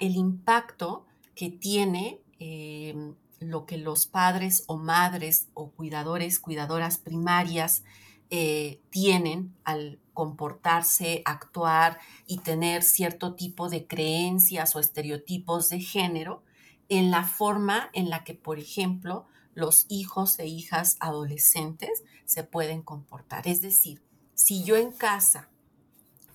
[0.00, 2.94] el impacto que tiene eh,
[3.40, 7.82] lo que los padres o madres o cuidadores, cuidadoras primarias
[8.28, 16.42] eh, tienen al comportarse, actuar y tener cierto tipo de creencias o estereotipos de género
[16.88, 22.82] en la forma en la que, por ejemplo, los hijos e hijas adolescentes se pueden
[22.82, 23.48] comportar.
[23.48, 24.02] Es decir,
[24.34, 25.48] si yo en casa,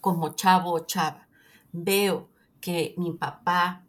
[0.01, 1.27] como chavo o chava,
[1.71, 2.29] veo
[2.65, 3.83] que mi papá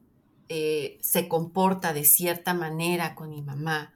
[0.50, 3.94] eh, se comporta de cierta manera con mi mamá,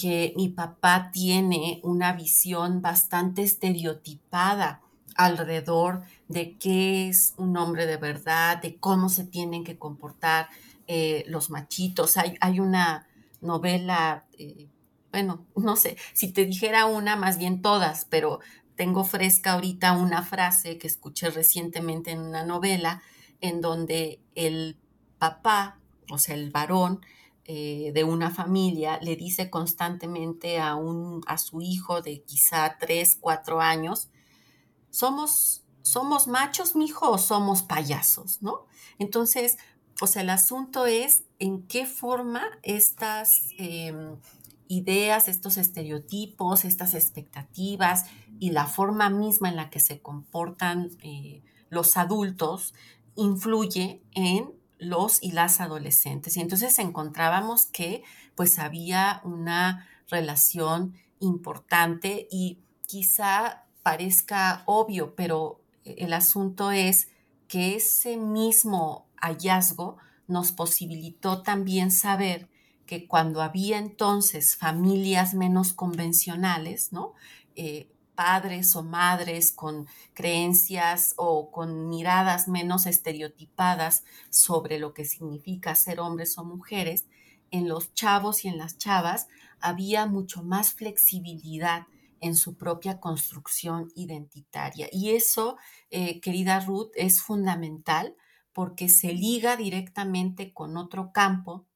[0.00, 4.80] que mi papá tiene una visión bastante estereotipada
[5.14, 10.48] alrededor de qué es un hombre de verdad, de cómo se tienen que comportar
[10.86, 12.16] eh, los machitos.
[12.16, 13.06] Hay, hay una
[13.42, 14.68] novela, eh,
[15.12, 18.40] bueno, no sé, si te dijera una, más bien todas, pero
[18.74, 23.02] tengo fresca ahorita una frase que escuché recientemente en una novela
[23.44, 24.78] en donde el
[25.18, 25.78] papá,
[26.10, 27.04] o sea, el varón
[27.44, 33.18] eh, de una familia, le dice constantemente a, un, a su hijo de quizá tres,
[33.20, 34.08] cuatro años,
[34.88, 38.64] somos, somos machos, mijo, o somos payasos, ¿no?
[38.98, 39.58] Entonces,
[40.00, 44.16] o sea, el asunto es en qué forma estas em,
[44.68, 48.06] ideas, estos estereotipos, estas expectativas
[48.40, 52.72] y la forma misma en la que se comportan eh, los adultos
[53.16, 56.36] influye en los y las adolescentes.
[56.36, 58.02] Y entonces encontrábamos que
[58.34, 67.08] pues había una relación importante y quizá parezca obvio, pero el asunto es
[67.48, 69.96] que ese mismo hallazgo
[70.26, 72.48] nos posibilitó también saber
[72.86, 77.14] que cuando había entonces familias menos convencionales, ¿no?
[77.56, 85.74] Eh, padres o madres con creencias o con miradas menos estereotipadas sobre lo que significa
[85.74, 87.04] ser hombres o mujeres,
[87.50, 89.28] en los chavos y en las chavas
[89.60, 91.86] había mucho más flexibilidad
[92.20, 94.88] en su propia construcción identitaria.
[94.90, 95.56] Y eso,
[95.90, 98.16] eh, querida Ruth, es fundamental
[98.52, 101.66] porque se liga directamente con otro campo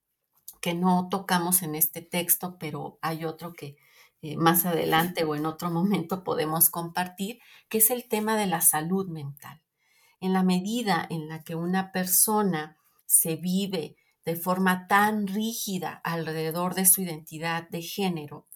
[0.60, 3.76] que no tocamos en este texto, pero hay otro que,
[4.22, 8.60] eh, más adelante o en otro momento podemos compartir, que es el tema de la
[8.60, 9.60] salud mental.
[10.20, 12.76] En la medida en la que una persona
[13.06, 18.46] se vive de forma tan rígida alrededor de su identidad de género,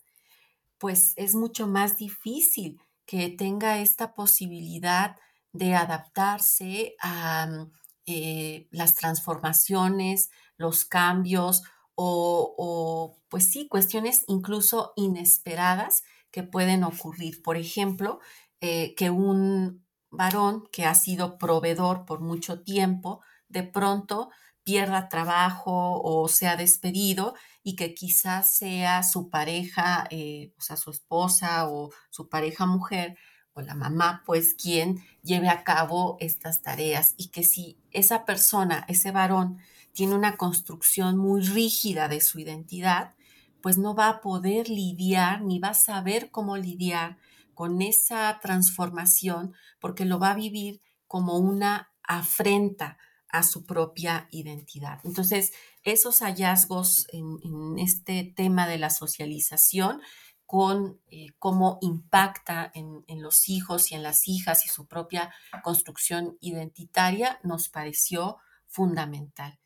[0.79, 5.17] pues es mucho más difícil que tenga esta posibilidad
[5.53, 7.73] de adaptarse a mm,
[8.07, 11.63] eh, las transformaciones, los cambios
[11.95, 17.43] o, pues sí, cuestiones incluso inesperadas que pueden ocurrir.
[17.43, 18.21] Por ejemplo,
[18.61, 24.29] eh, que un varón que ha sido proveedor por mucho tiempo, de pronto
[24.65, 30.91] pierda trabajo o sea despedido y que quizás sea su pareja, eh, o sea, su
[30.91, 33.17] esposa o su pareja mujer
[33.55, 38.85] o la mamá, pues quien lleve a cabo estas tareas y que si esa persona,
[38.89, 39.59] ese varón,
[39.95, 43.15] tiene una construcción muy rígida de su identidad,
[43.63, 47.19] pues no va a poder lidiar ni va a saber cómo lidiar
[47.55, 52.99] con esa transformación porque lo va a vivir como una afrenta
[53.29, 55.01] a su propia identidad.
[55.05, 55.53] Entonces,
[55.83, 60.03] esos hallazgos en, este tema de la socialización
[60.45, 65.33] con eh, cómo impacta en, los hijos y en las hijas y su propia
[65.63, 68.37] construcción identitaria, nos pareció
[68.67, 69.59] fundamental.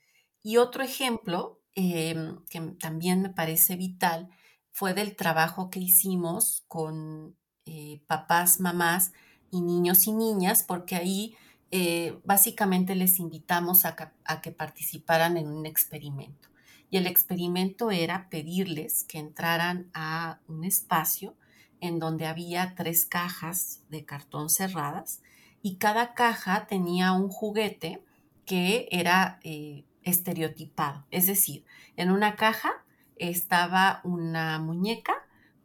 [0.42, 4.28] Y otro ejemplo em, que también me parece vital
[4.72, 9.12] fue del trabajo que hicimos con eh, papás, mamás
[9.50, 11.36] y niños y niñas, porque ahí
[11.70, 13.94] eh, básicamente les invitamos a
[14.42, 16.48] que participaran en un experimento.
[16.90, 21.36] Y el experimento era pedirles que entraran a un espacio
[21.80, 25.22] en donde había tres cajas de cartón cerradas
[25.62, 28.02] y cada caja tenía un juguete
[28.44, 31.04] que era eh, estereotipado.
[31.10, 31.64] Es decir,
[31.96, 32.84] en una caja
[33.16, 35.14] estaba una muñeca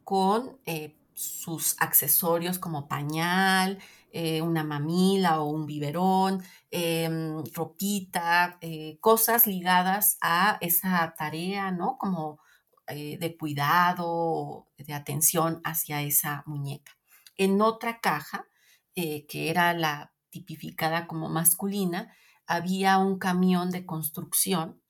[0.04, 3.78] con eh, sus accesorios como pañal,
[4.10, 11.96] eh, una mamila o un biberón, em, ropita, eh, cosas ligadas a esa tarea, ¿no?
[11.98, 12.40] Como
[12.88, 16.92] de cuidado, de atención hacia esa muñeca.
[17.36, 18.46] En otra caja,
[18.94, 22.12] que era la tipificada como masculina,
[22.54, 24.80] había un camión de construcción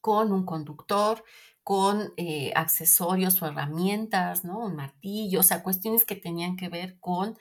[0.00, 1.24] con un conductor,
[1.62, 2.12] con
[2.54, 4.58] accesorios o herramientas, ¿no?
[4.58, 7.38] Un martillo, o sea, cuestiones que tenían que ver con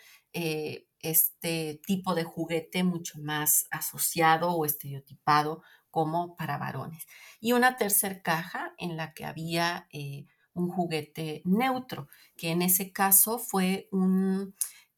[1.04, 7.06] este tipo de juguete mucho más asociado o estereotipado como para varones.
[7.40, 12.92] Y una tercera caja en la que había eh, un juguete neutro, que en ese
[12.92, 13.90] caso fue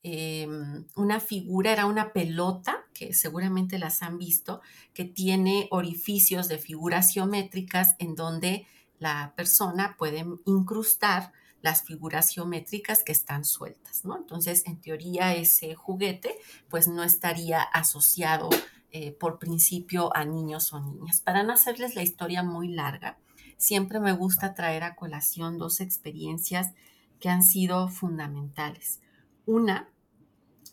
[0.08, 4.62] em, una figura, era una pelota, que seguramente las han visto,
[4.94, 8.68] que tiene orificios de figuras geométricas en donde
[9.00, 11.34] la persona puede incrustar
[11.64, 14.16] las figuras geométricas que están sueltas, ¿no?
[14.16, 16.38] Entonces, en teoría, ese juguete
[16.70, 18.50] pues no estaría asociado
[18.92, 21.20] eh, por principio a niños o niñas.
[21.22, 23.18] Para no hacerles la historia muy larga,
[23.58, 26.74] siempre me gusta traer a colación dos experiencias
[27.20, 29.00] que han sido fundamentales.
[29.48, 29.90] Una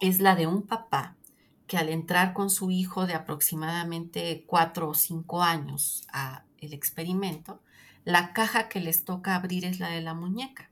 [0.02, 1.16] es la de un papá
[1.68, 7.60] que al entrar con su hijo de aproximadamente cuatro o cinco años a el experimento,
[8.04, 10.70] la caja que les toca abrir es la de la muñeca.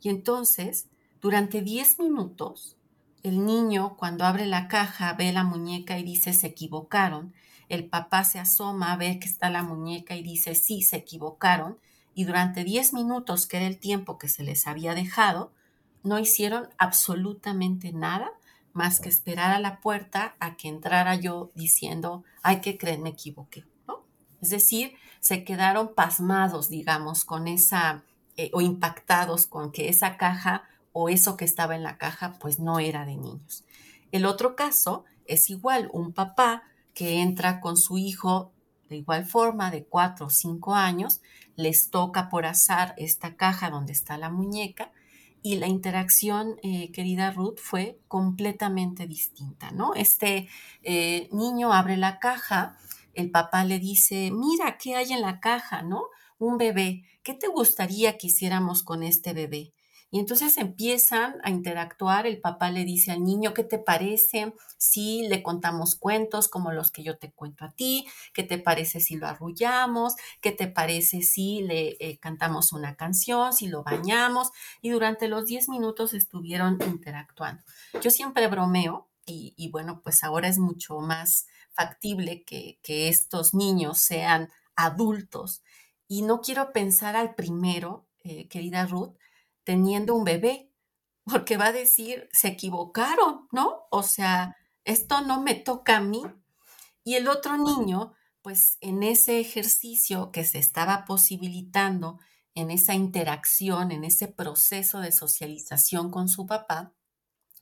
[0.00, 0.86] Y entonces,
[1.20, 2.76] durante 10 minutos,
[3.24, 7.34] el niño cuando abre la caja ve la muñeca y dice se equivocaron.
[7.68, 11.78] El papá se asoma, ve que está la muñeca y dice sí, se equivocaron.
[12.14, 15.52] Y durante 10 minutos, que era el tiempo que se les había dejado,
[16.04, 18.30] no hicieron absolutamente nada
[18.74, 23.10] más que esperar a la puerta a que entrara yo diciendo, ay, que creen, me
[23.10, 23.64] equivoqué.
[23.88, 24.04] ¿no?
[24.42, 28.04] Es decir, se quedaron pasmados, digamos, con esa
[28.36, 32.58] eh, o impactados con que esa caja o eso que estaba en la caja pues
[32.58, 33.64] no era de niños.
[34.12, 38.52] El otro caso es igual, un papá que entra con su hijo
[38.88, 41.20] de igual forma, de cuatro o cinco años,
[41.56, 44.92] les toca por azar esta caja donde está la muñeca
[45.44, 49.94] y la interacción, eh, querida Ruth, fue completamente distinta, ¿no?
[49.94, 50.48] Este
[50.82, 52.78] eh, niño abre la caja,
[53.12, 56.06] el papá le dice, mira, ¿qué hay en la caja, no?
[56.38, 59.72] un bebé, ¿qué te gustaría que hiciéramos con este bebé?
[60.14, 65.26] Y entonces empiezan a interactuar, el papá le dice al niño, ¿qué te parece si
[65.26, 68.06] le contamos cuentos como los que yo te cuento a ti?
[68.32, 70.14] ¿Qué te parece si lo arrullamos?
[70.40, 74.52] ¿Qué te parece si le eh, cantamos una canción, si lo bañamos?
[74.80, 77.64] Y durante los 10 minutos estuvieron interactuando.
[78.00, 83.98] Yo siempre bromeo y, bueno, pues ahora es mucho más factible que, que estos niños
[83.98, 85.64] sean adultos
[86.06, 89.16] y no quiero pensar al primero, eh, querida Ruth,
[89.64, 90.70] teniendo un bebé,
[91.24, 93.86] porque va a decir, se equivocaron, ¿no?
[93.90, 96.22] O sea, esto no me toca a mí.
[97.02, 102.18] Y el otro niño, pues en ese ejercicio que se estaba posibilitando,
[102.54, 106.92] en esa interacción, en ese proceso de socialización con su papá,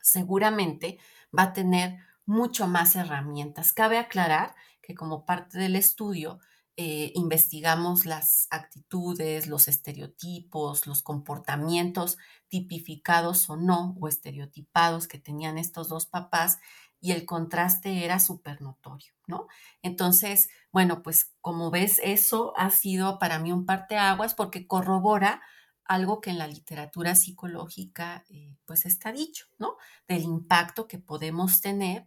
[0.01, 0.99] seguramente
[1.37, 3.73] va a tener mucho más herramientas.
[3.73, 6.41] Cabe aclarar que como parte del estudio,
[6.77, 12.17] eh, investigamos las actitudes, los estereotipos, los comportamientos
[12.49, 16.59] tipificados o no, o estereotipados que tenían estos dos papás,
[17.01, 19.49] y el contraste era súper notorio, ¿no?
[19.83, 25.43] Entonces, bueno, pues como ves, eso ha sido para mí un parteaguas porque corrobora
[25.85, 29.77] algo que en la literatura psicológica eh, pues está dicho, ¿no?
[30.07, 32.07] Del impacto que podemos tener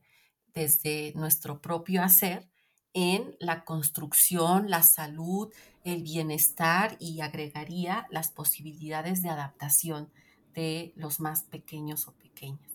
[0.53, 2.49] desde nuestro propio hacer
[2.95, 10.09] en la construcción, la salud, el bienestar y agregaría las posibilidades de adaptación
[10.55, 12.71] de los más pequeños o pequeñas.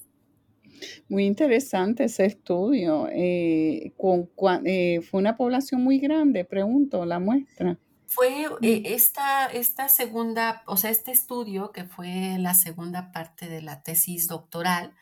[1.09, 3.09] Muy interesante ese estudio.
[3.11, 4.29] Eh, con,
[4.67, 7.79] eh, ¿Fue una población muy grande, pregunto, la muestra?
[8.07, 13.63] Fue eh, esta, esta segunda, o sea, este estudio, que fue la segunda parte de
[13.63, 14.93] la tesis doctoral,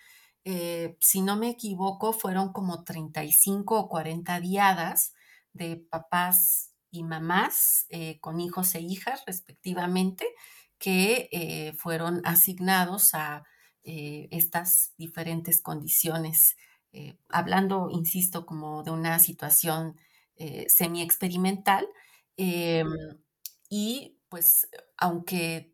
[0.49, 5.15] eh, si no me equivoco, fueron como 35 o 40 diadas
[5.53, 10.27] de papás y mamás eh, con hijos e hijas respectivamente
[10.79, 13.43] que fueron asignados a
[13.83, 16.57] estas diferentes condiciones,
[17.29, 19.97] hablando, insisto, como de una situación
[20.69, 21.89] semi-experimental
[22.39, 22.87] Em,
[23.69, 25.73] y pues, aunque,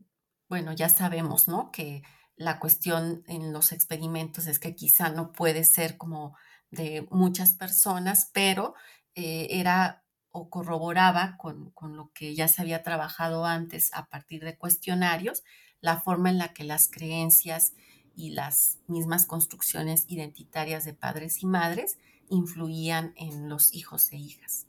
[0.48, 1.70] bueno, ya sabemos, ¿no?
[1.70, 2.02] Que
[2.36, 6.36] la cuestión en los experimentos es que quizá no puede ser como
[6.70, 8.74] de muchas personas, pero
[9.14, 14.44] eh, era o corroboraba con, con, lo que ya se había trabajado antes a partir
[14.44, 15.44] de cuestionarios,
[15.80, 17.74] la forma en la que las creencias
[18.16, 24.66] y las mismas construcciones identitarias de padres y madres influían en los hijos e hijas.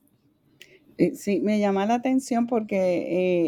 [0.98, 2.78] Eh, sí, me llama la atención porque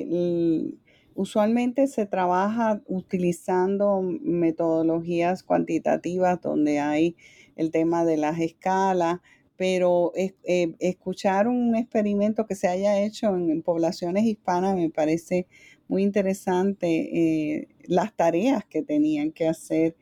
[0.09, 0.73] eh,
[1.17, 7.15] usualmente se trabaja utilizando metodologías cuantitativas donde hay
[7.55, 9.19] el tema de las escalas,
[9.55, 15.47] pero eh, escuchar un experimento que se haya hecho en, poblaciones hispanas me parece
[15.87, 19.95] muy interesante las tareas que tenían que hacer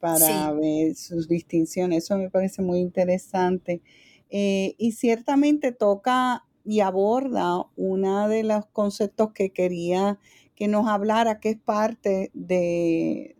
[0.00, 2.04] para ver sus distinciones.
[2.04, 3.82] Eso me parece muy interesante.
[4.30, 10.18] y ciertamente toca y aborda uno de los conceptos que quería
[10.62, 13.34] que nos hablara, que es parte de,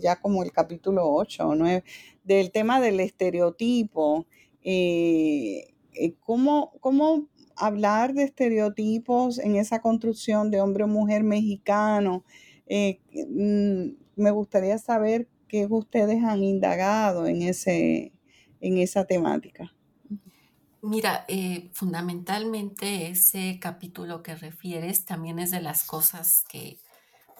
[0.00, 1.84] ya como el capítulo 8 o 9,
[2.22, 4.26] del tema del estereotipo.
[4.62, 12.24] Eh, eh, ¿cómo, ¿Cómo hablar de estereotipos en esa construcción de hombre o mujer mexicano?
[12.66, 18.14] Eh, mm, me gustaría saber qué ustedes han indagado en, ese,
[18.62, 19.73] en esa temática.
[20.86, 26.78] Mira, eh, fundamentalmente ese capítulo que refieres también es de las cosas que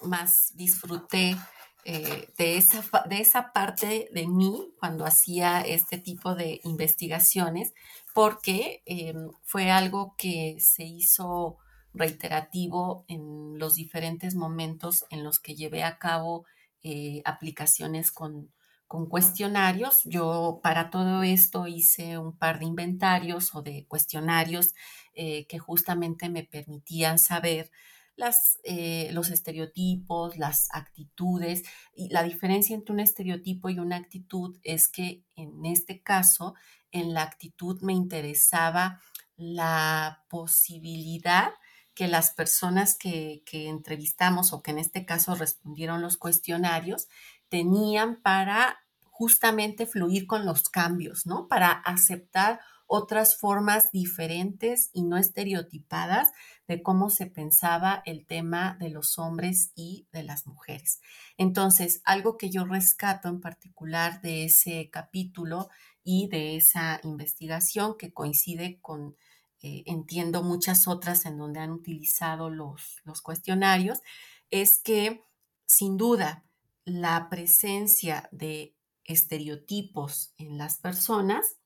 [0.01, 1.37] más disfruté
[1.83, 7.75] eh, de, esa, de esa parte de mí cuando hacía este tipo de investigaciones,
[8.15, 11.57] porque em, fue algo que se hizo
[11.93, 16.45] reiterativo en los diferentes momentos en los que llevé a cabo
[16.81, 18.51] eh, aplicaciones con
[18.87, 20.03] con cuestionarios.
[20.05, 24.73] Yo para todo esto hice un par de inventarios o de cuestionarios
[25.13, 27.71] eh, que justamente me permitían saber
[28.15, 31.63] las, eh, los estereotipos, las actitudes.
[31.95, 36.55] Y la diferencia entre un estereotipo y una actitud es que en este caso,
[36.91, 39.01] en la actitud me interesaba
[39.35, 41.51] la posibilidad
[41.93, 47.07] que las personas que, que entrevistamos o que en este caso respondieron los cuestionarios
[47.55, 51.47] tenían para justamente fluir con los cambios, ¿no?
[51.47, 56.33] Para aceptar otras formas diferentes y no estereotipadas
[56.67, 60.99] de cómo se pensaba el tema de los hombres y de las mujeres.
[61.37, 65.69] Entonces, algo que yo rescato en particular de ese capítulo
[66.03, 69.15] y de esa investigación que coincide con,
[69.61, 74.01] eh, entiendo, muchas otras en donde han utilizado los, los cuestionarios,
[74.49, 75.23] es que
[75.65, 76.44] sin duda
[76.85, 81.57] la presencia de estereotipos en las personas,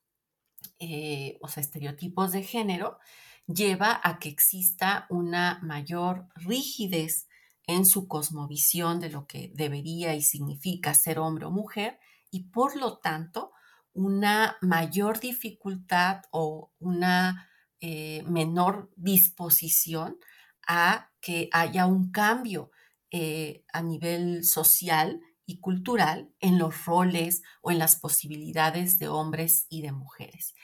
[0.78, 2.98] eh, o sea, estereotipos de género,
[3.46, 7.28] lleva a que exista una mayor rigidez
[7.66, 11.98] en su cosmovisión de lo que debería y significa ser hombre o mujer
[12.30, 13.52] y por lo tanto
[13.92, 17.48] una mayor dificultad o una
[17.80, 20.18] eh, menor disposición
[20.66, 22.70] a que haya un cambio
[23.10, 29.66] eh, a nivel social y cultural en los roles o en las posibilidades de hombres
[29.68, 30.54] y de mujeres.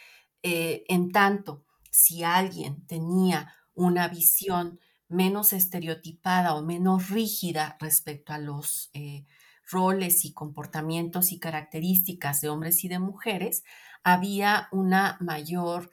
[0.42, 8.38] Eh, en tanto, si alguien tenía una visión menos estereotipada o menos rígida respecto a
[8.38, 9.24] los eh,
[9.68, 13.64] roles y comportamientos y características de hombres y de mujeres,
[14.05, 15.90] había una mayor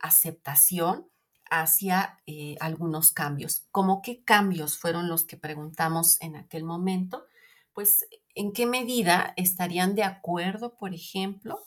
[0.00, 1.11] aceptación
[1.52, 3.66] hacia eh, algunos cambios.
[3.70, 7.26] ¿Cómo qué cambios fueron los que preguntamos en aquel momento?
[7.74, 11.60] Pues en qué medida estarían de acuerdo, por ejemplo,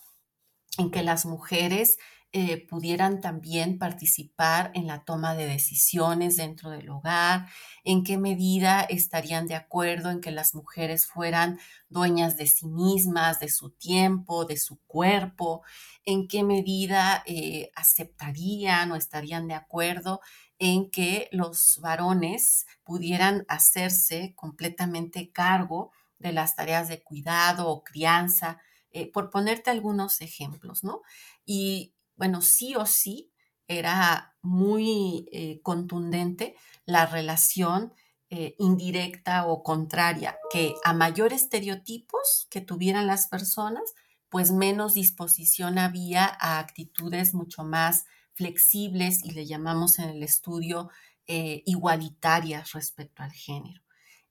[0.79, 1.99] en que las mujeres
[2.37, 7.47] eh, pudieran también participar en la toma de decisiones dentro del hogar,
[7.85, 11.57] en qué medida estarían de acuerdo en que las mujeres fueran
[11.87, 15.61] dueñas de sí mismas, de su tiempo, de su cuerpo,
[16.03, 20.19] en qué medida eh, aceptarían o estarían de acuerdo
[20.59, 28.59] en que los varones pudieran hacerse completamente cargo de las tareas de cuidado o crianza,
[28.91, 31.01] eh, por ponerte algunos ejemplos, ¿no?
[31.45, 33.31] Y bueno, sí o sí,
[33.67, 36.55] era muy eh, contundente
[36.85, 37.93] la relación
[38.29, 43.93] eh, indirecta o contraria, que a mayor estereotipos que tuvieran las personas,
[44.29, 50.89] pues menos disposición había a actitudes mucho más flexibles y le llamamos en el estudio
[51.27, 53.81] eh, igualitarias respecto al género.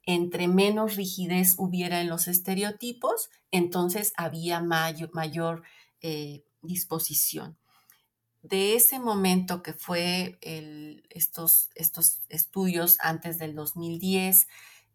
[0.03, 5.63] Entre menos rigidez hubiera en los estereotipos, entonces había mayor,
[6.61, 7.57] disposición.
[8.45, 10.39] De ese momento que fue
[11.09, 14.49] estos, estos estudios antes del 2010,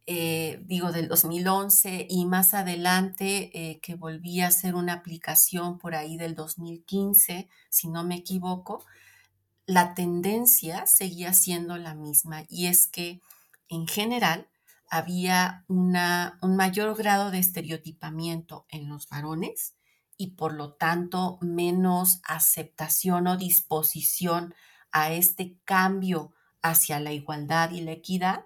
[0.06, 5.96] eh, digo del 2011 y más adelante eh, que volví a hacer una aplicación por
[5.96, 8.86] ahí del 2015, si no me equivoco,
[9.66, 13.20] la tendencia seguía siendo la misma y es que
[13.68, 14.48] en general
[14.92, 19.74] había una, un mayor grado de estereotipamiento en los varones
[20.20, 24.54] y por lo tanto menos aceptación o disposición
[24.92, 28.46] a este cambio hacia la igualdad y la equidad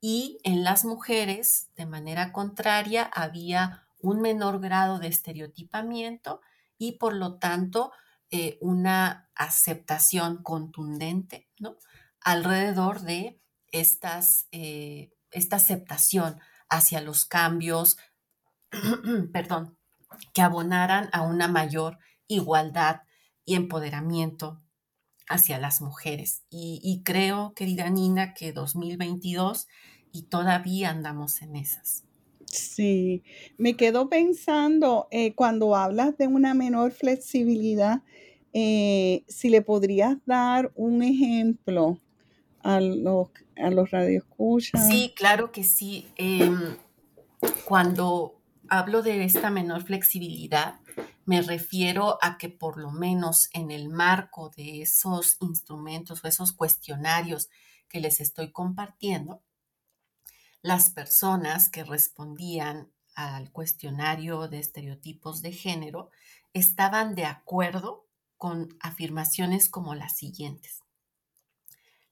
[0.00, 6.40] y en las mujeres, de manera contraria, había un menor grado de estereotipamiento
[6.78, 7.92] y por lo tanto
[8.30, 11.76] eh, una aceptación contundente ¿no?
[12.20, 13.40] alrededor de
[13.72, 17.96] estas, eh, esta aceptación hacia los cambios,
[19.32, 19.78] perdón,
[20.32, 23.02] que abonaran a una mayor igualdad
[23.44, 24.60] y empoderamiento
[25.28, 26.42] hacia las mujeres.
[26.50, 29.68] Y, creo, querida Nina, que 2022
[30.12, 32.04] y todavía andamos en esas.
[32.46, 33.22] Sí,
[33.56, 38.02] me quedo pensando eh, cuando hablas de una menor flexibilidad,
[38.52, 41.98] eh, si le podrías dar un ejemplo
[42.62, 44.86] a los, a los radioescuchas.
[44.86, 46.06] Sí, claro que sí.
[46.16, 46.76] Em,
[47.64, 48.41] cuando
[48.72, 50.80] hablo de esta menor flexibilidad,
[51.26, 56.54] me refiero a que por lo menos en el marco de esos instrumentos o esos
[56.54, 57.50] cuestionarios
[57.86, 59.42] que les estoy compartiendo,
[60.62, 66.10] las personas que respondían al cuestionario de estereotipos de género
[66.54, 68.06] estaban de acuerdo
[68.38, 70.80] con afirmaciones como las siguientes.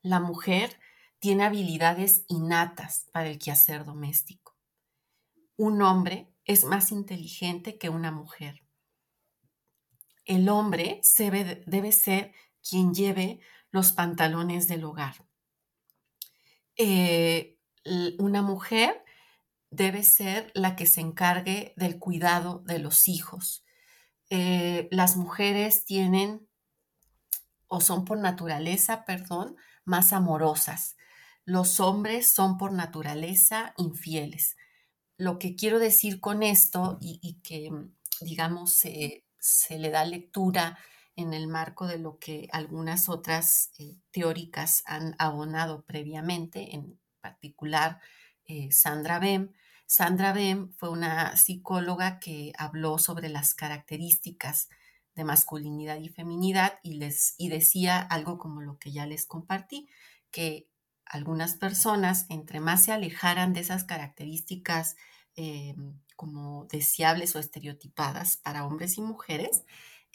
[0.03, 0.79] La mujer
[1.21, 4.55] tiene habilidades innatas para el quehacer doméstico.
[5.57, 8.63] Un hombre es más inteligente que una mujer
[10.31, 11.01] el hombre
[11.67, 12.33] debe, ser
[12.63, 13.41] quien lleve
[13.73, 15.27] los pantalones del hogar.
[16.77, 17.59] Eh,
[18.19, 19.05] una mujer
[19.71, 23.65] debe ser la que se encargue del cuidado de los hijos.
[24.29, 26.49] Eh, las mujeres tienen
[27.67, 30.97] o son por naturaleza, perdón, más amorosas.
[31.45, 34.57] Los hombres son por naturaleza infieles.
[35.21, 37.71] Lo que quiero decir con esto y, que,
[38.23, 40.79] digamos, se le da lectura
[41.15, 48.01] en el marco de lo que algunas otras eh, teóricas han abonado previamente, en particular
[48.47, 49.53] eh, Sandra Bem.
[49.87, 54.71] Sandra Bem fue una psicóloga que habló sobre las características
[55.15, 59.91] de masculinidad y feminidad y, les, y decía algo como lo que ya les compartí,
[60.31, 60.70] que
[61.11, 64.97] algunas personas, entre más se alejaran de esas características
[65.35, 65.75] eh,
[66.15, 69.65] como deseables o estereotipadas para hombres y mujeres,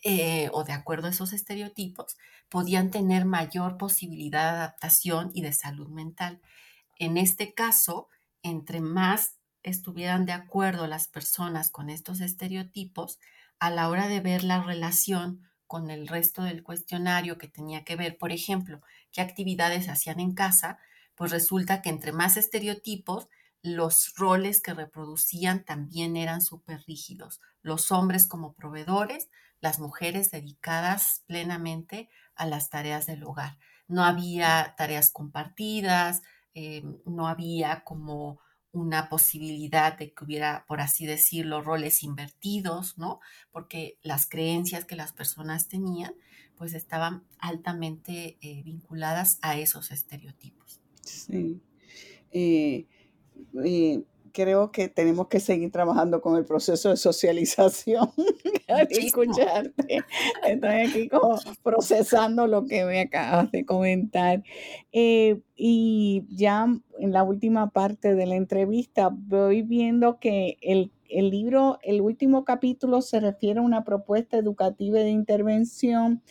[0.04, 2.18] eh, o de acuerdo a esos estereotipos,
[2.48, 6.42] podían tener mayor posibilidad de adaptación y de salud mental.
[6.98, 8.08] En este caso,
[8.42, 13.20] entre más estuvieran de acuerdo las personas con estos estereotipos,
[13.60, 17.96] a la hora de ver la relación con el resto del cuestionario que tenía que
[17.96, 18.82] ver, por ejemplo,
[19.16, 20.78] qué actividades hacían en casa,
[21.16, 23.30] pues resulta que entre más estereotipos,
[23.64, 27.40] los roles que reproducían también eran súper rígidos.
[27.62, 29.30] Los hombres como proveedores,
[29.62, 33.58] las mujeres dedicadas plenamente a las tareas del hogar.
[33.88, 36.22] No había tareas compartidas,
[36.54, 38.42] eh, no había como
[38.76, 43.22] una posibilidad de que hubiera, por así decirlo, roles invertidos, ¿no?
[43.52, 46.14] Porque las creencias que las personas tenían,
[46.58, 50.82] pues estaban altamente eh, vinculadas a esos estereotipos.
[51.02, 51.62] Sí.
[52.32, 52.86] Eh,
[53.64, 54.04] eh,
[54.36, 58.10] creo que tenemos que seguir trabajando con el proceso de socialización
[58.90, 60.04] escucharte.
[60.46, 64.44] Estoy aquí como procesando lo que me acabas de comentar.
[64.92, 66.68] Eh, y ya
[67.00, 72.44] en la última parte de la entrevista voy viendo que el, el libro, el último
[72.44, 76.22] capítulo se refiere a una propuesta educativa de intervención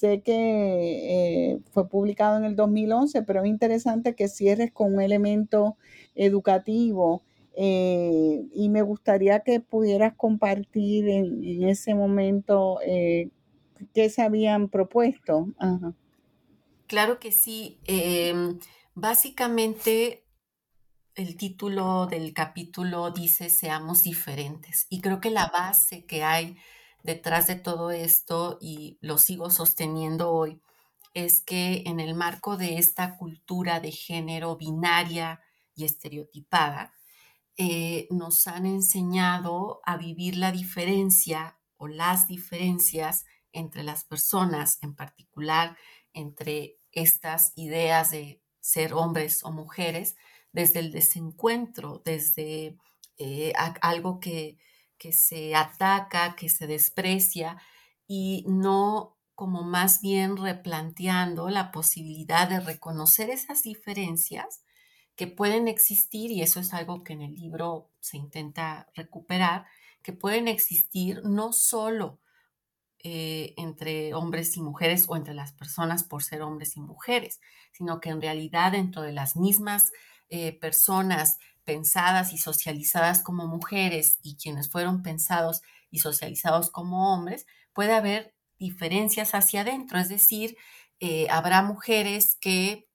[0.00, 5.02] Sé que eh, fue publicado en el 2011, pero es interesante que cierres con un
[5.02, 5.76] elemento
[6.14, 7.22] educativo
[7.56, 13.30] eh, y me gustaría que pudieras compartir en, ese momento eh,
[13.94, 15.48] qué se habían propuesto.
[16.86, 17.78] Claro que sí.
[17.86, 18.58] Em,
[18.94, 20.24] básicamente,
[21.14, 24.86] el título del capítulo dice seamos diferentes.
[24.88, 26.56] Y creo que la base que hay
[27.02, 30.60] detrás de todo esto, y lo sigo sosteniendo hoy,
[31.14, 35.40] es que en el marco de esta cultura de género binaria
[35.74, 36.94] y estereotipada,
[37.56, 44.94] eh, nos han enseñado a vivir la diferencia o las diferencias entre las personas, en
[44.94, 45.76] particular
[46.12, 50.16] entre estas ideas de ser hombres o mujeres,
[50.52, 52.76] desde el desencuentro, desde
[53.18, 54.58] eh, algo que,
[54.98, 57.60] que se ataca, que se desprecia
[58.06, 64.62] y no como más bien replanteando la posibilidad de reconocer esas diferencias
[65.20, 69.66] que pueden existir, y eso es algo que en el libro se intenta recuperar,
[70.02, 72.20] que pueden existir no solo
[73.00, 77.38] eh, entre hombres y mujeres o entre las personas por ser hombres y mujeres,
[77.70, 79.92] sino que en realidad dentro de las mismas
[80.30, 85.60] eh, personas pensadas y socializadas como mujeres y quienes fueron pensados
[85.90, 87.44] y socializados como hombres,
[87.74, 90.56] puede haber diferencias hacia adentro, es decir,
[90.98, 92.88] eh, habrá mujeres que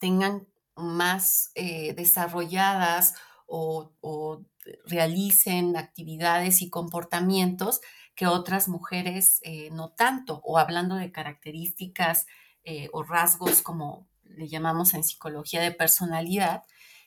[0.00, 0.46] tengan
[0.76, 3.14] más desarrolladas
[3.46, 4.42] o,
[4.86, 7.80] realicen actividades y comportamientos
[8.14, 12.26] que otras mujeres eh, no tanto, o hablando de características
[12.64, 16.62] eh, o rasgos como le llamamos en psicología de personalidad,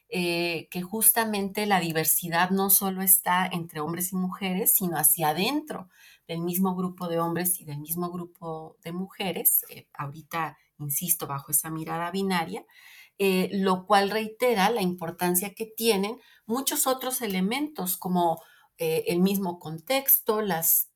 [0.09, 5.89] eh, que justamente la diversidad no solo está entre hombres y mujeres, sino hacia adentro
[6.28, 9.63] del mismo grupo de hombres y del mismo grupo de mujeres,
[9.93, 12.66] ahorita, insisto, bajo esa mirada binaria,
[13.18, 18.41] lo cual reitera la importancia que tienen muchos otros elementos como
[18.78, 20.89] el mismo contexto, las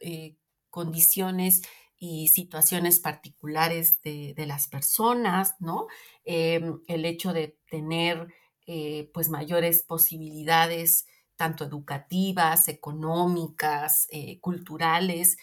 [0.00, 0.36] eh,
[0.70, 1.62] condiciones
[1.96, 5.86] y situaciones particulares de, las personas, ¿no?
[6.24, 8.28] Em, el hecho de tener
[8.66, 11.06] eh, pues mayores posibilidades
[11.36, 15.36] tanto educativas, económicas, eh, culturales,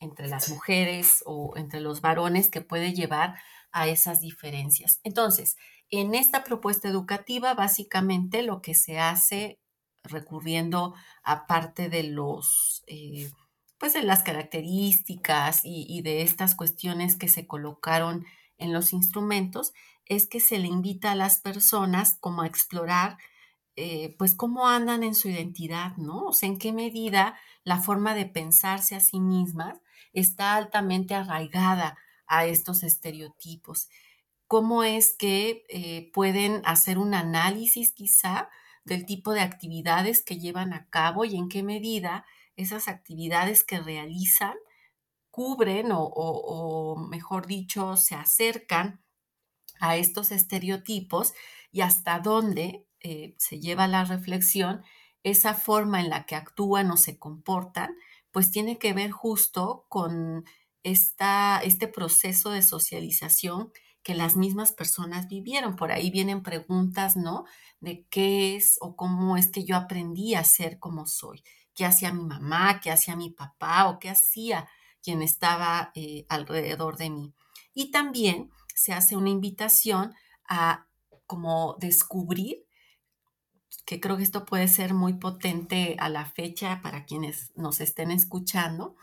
[0.00, 3.34] entre las mujeres o entre los varones que puede llevar
[3.72, 5.00] a esas diferencias.
[5.02, 5.56] Entonces,
[5.90, 9.60] en esta propuesta educativa, básicamente lo que se hace
[10.04, 13.30] recurriendo a parte de los, eh,
[13.78, 18.26] pues de las características y, de estas cuestiones que se colocaron
[18.58, 19.72] en los instrumentos,
[20.04, 23.18] es que se le invita a las personas como a explorar,
[23.76, 26.26] eh, pues cómo andan en su identidad, ¿no?
[26.26, 29.78] O sea, en qué medida la forma de pensarse a sí mismas
[30.12, 31.96] está altamente arraigada
[32.28, 33.88] a estos estereotipos.
[34.46, 38.48] ¿Cómo es que eh, pueden hacer un análisis quizá
[38.84, 42.24] del tipo de actividades que llevan a cabo y en qué medida
[42.56, 44.54] esas actividades que realizan
[45.30, 49.00] cubren o, mejor dicho, se acercan
[49.78, 51.32] a estos estereotipos
[51.70, 54.82] y hasta dónde eh, se lleva la reflexión,
[55.22, 57.94] esa forma en la que actúan o se comportan,
[58.32, 60.44] pues tiene que ver justo con
[60.82, 63.72] esta, este proceso de socialización
[64.02, 65.76] que las mismas personas vivieron.
[65.76, 67.44] Por ahí vienen preguntas, ¿no?
[67.80, 71.42] De qué es o cómo es que yo aprendí a ser como soy.
[71.74, 72.80] ¿Qué hacía mi mamá?
[72.80, 73.88] ¿Qué hacía mi papá?
[73.88, 74.68] ¿O qué hacía
[75.02, 77.34] quien estaba eh, alrededor de mí?
[77.74, 80.14] Y también se hace una invitación
[80.48, 80.86] a
[81.26, 82.64] como descubrir
[83.84, 88.10] que creo que esto puede ser muy potente a la fecha para quienes nos estén
[88.10, 88.96] escuchando,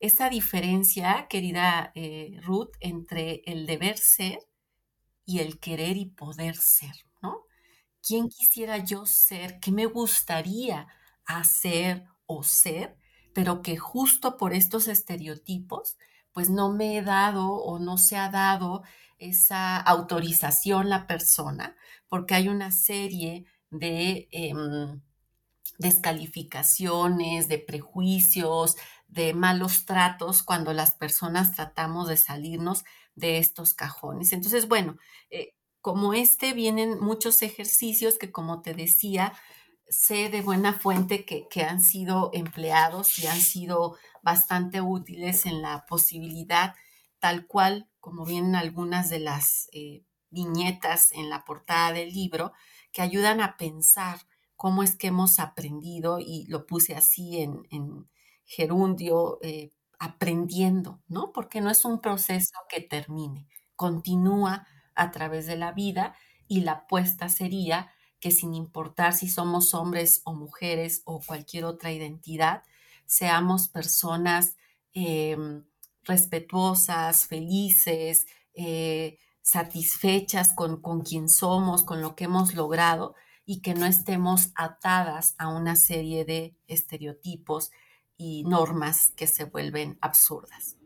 [0.00, 4.38] esa diferencia, querida eh, Ruth, entre el deber ser
[5.26, 7.44] y el querer y poder ser, ¿no?
[8.02, 9.60] ¿Quién quisiera yo ser?
[9.60, 10.88] ¿Qué me gustaría
[11.26, 12.96] hacer o ser?
[13.34, 15.96] Pero que justo por estos estereotipos,
[16.32, 18.82] pues no me he dado o no se ha dado
[19.18, 21.76] esa autorización la persona,
[22.08, 25.02] porque hay una serie de em,
[25.80, 28.76] descalificaciones, de prejuicios,
[29.08, 34.32] de malos tratos cuando las personas tratamos de salirnos de estos cajones.
[34.32, 34.96] Entonces, bueno,
[35.30, 39.32] eh, como este vienen muchos ejercicios que, como te decía,
[39.88, 45.86] sé de buena fuente que, han sido empleados y han sido bastante útiles en la
[45.86, 46.74] posibilidad,
[47.18, 52.52] tal cual como vienen algunas de las eh, viñetas en la portada del libro,
[52.92, 54.20] que ayudan a pensar
[54.60, 58.06] cómo es que hemos aprendido, y lo puse así en,
[58.44, 61.32] gerundio, eh, aprendiendo, ¿no?
[61.32, 66.14] Porque no es un proceso que termine, continúa a través de la vida
[66.46, 67.90] y la apuesta sería
[68.20, 72.62] que sin importar si somos hombres o mujeres o cualquier otra identidad,
[73.06, 74.58] seamos personas
[74.92, 75.64] em,
[76.02, 83.14] respetuosas, felices, eh, satisfechas con, con quien somos, con lo que hemos logrado
[83.44, 87.70] y que no estemos atadas a una serie de estereotipos
[88.16, 90.76] y normas que se vuelven absurdas.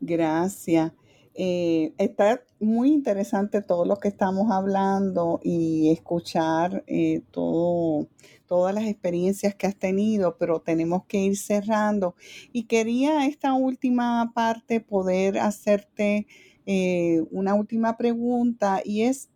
[0.00, 0.92] Gracias.
[1.38, 8.08] Eh, está muy interesante todo lo que estamos hablando y escuchar eh, todo,
[8.46, 12.16] todas las experiencias que has tenido, pero tenemos que ir cerrando.
[12.52, 16.26] Y quería esta última parte poder hacerte
[16.64, 19.28] eh, una última pregunta y es,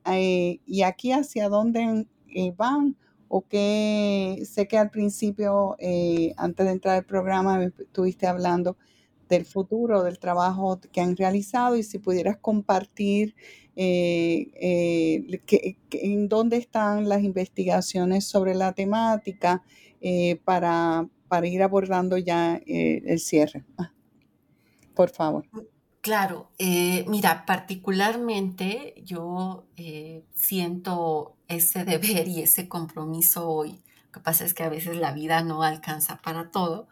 [0.67, 2.07] ¿y aquí hacia dónde
[2.57, 2.97] van?
[3.29, 5.77] O que sé que al principio,
[6.37, 8.77] antes de entrar al programa, estuviste hablando
[9.31, 13.35] del futuro, del trabajo que han realizado y si pudieras compartir
[13.77, 19.63] eh, eh, en dónde están las investigaciones sobre la temática
[20.01, 23.65] eh, para, para, ir abordando ya el cierre.
[24.95, 25.47] Por favor.
[26.03, 29.67] Claro, mira, particularmente yo
[30.35, 33.83] siento ese deber y ese compromiso hoy.
[34.07, 36.89] Lo que pasa es que a veces la vida no alcanza para todo,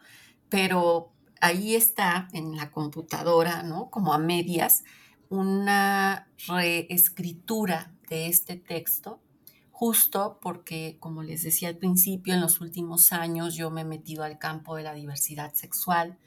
[0.49, 3.89] pero ahí está en la computadora, ¿no?
[3.89, 4.83] Como a medias,
[5.29, 9.19] una reescritura de este texto,
[9.71, 14.23] justo porque, como les decía al principio, en los últimos años yo me he metido
[14.23, 16.17] al campo de la diversidad sexual.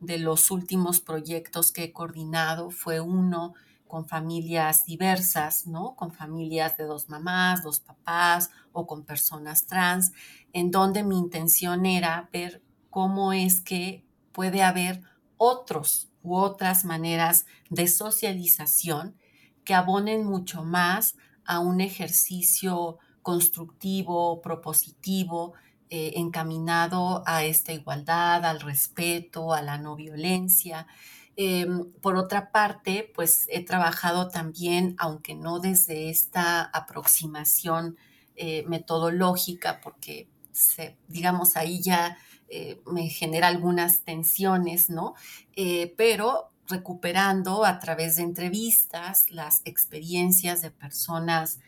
[0.00, 3.54] De los últimos proyectos que he coordinado fue uno
[3.92, 5.94] con familias diversas, ¿no?
[5.96, 10.12] Con familias de dos mamás, dos papás o con personas trans,
[10.54, 15.02] en donde mi intención era ver cómo es que puede haber
[15.36, 19.18] otros u otras maneras de socialización
[19.62, 25.52] que abonen mucho más a un ejercicio constructivo, propositivo,
[25.90, 30.86] eh, encaminado a esta igualdad, al respeto, a la no violencia.
[31.36, 37.96] Em, por otra parte, pues he trabajado también, aunque no desde esta aproximación
[38.36, 40.28] eh, metodológica, porque
[41.08, 42.18] digamos ahí ya
[42.48, 45.14] eh, me genera algunas tensiones, ¿no?
[45.56, 51.60] Eh, pero recuperando a través de entrevistas las experiencias de personas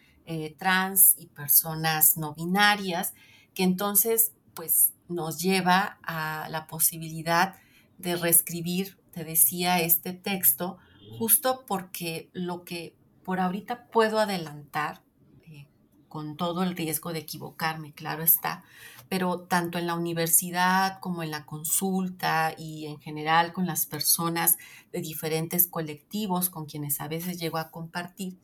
[0.57, 3.13] trans y personas no binarias,
[3.53, 7.57] que entonces pues nos lleva a la posibilidad
[7.99, 10.79] de reescribir, te decía, este texto,
[11.19, 15.03] justo porque lo que por ahorita puedo adelantar,
[16.15, 18.63] con todo el riesgo de equivocarme, claro está,
[19.09, 24.57] pero tanto en la universidad como en la consulta y en general con las personas
[24.93, 28.39] de diferentes colectivos con quienes a veces llego a compartir,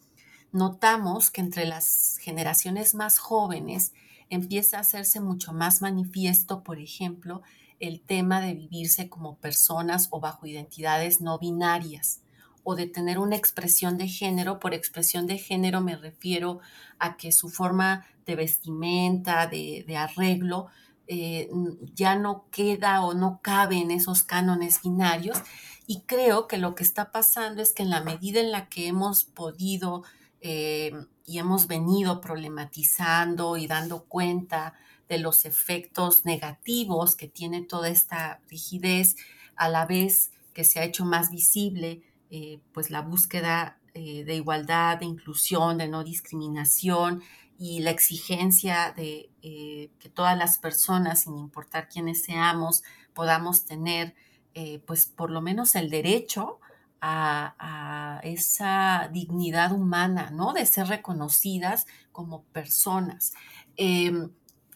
[0.50, 3.92] notamos que entre las generaciones más jóvenes
[4.30, 7.40] empieza a hacerse mucho más manifiesto, por ejemplo,
[7.80, 12.20] el tema de vivirse como personas o bajo identidades no binarias
[12.62, 14.60] o de tener una expresión de género.
[14.60, 16.60] Por expresión de género me refiero
[16.98, 20.68] a que su forma de vestimenta, de, arreglo,
[21.06, 21.48] eh,
[21.94, 25.38] ya no queda o no cabe en esos cánones binarios.
[25.86, 28.86] Y creo que lo que está pasando es que en la medida en la que
[28.86, 30.04] hemos podido
[30.42, 30.92] eh,
[31.26, 34.74] y hemos venido problematizando y dando cuenta
[35.10, 39.16] de los efectos negativos que tiene toda esta rigidez,
[39.56, 44.36] a la vez que se ha hecho más visible eh, pues la búsqueda eh, de
[44.36, 47.22] igualdad, de inclusión, de no discriminación
[47.58, 54.14] y la exigencia de eh, que todas las personas, sin importar quiénes seamos, podamos tener
[54.84, 56.58] pues por lo menos el derecho
[57.00, 60.52] a, esa dignidad humana, ¿no?
[60.52, 63.32] De ser reconocidas como personas.
[63.76, 64.30] Em,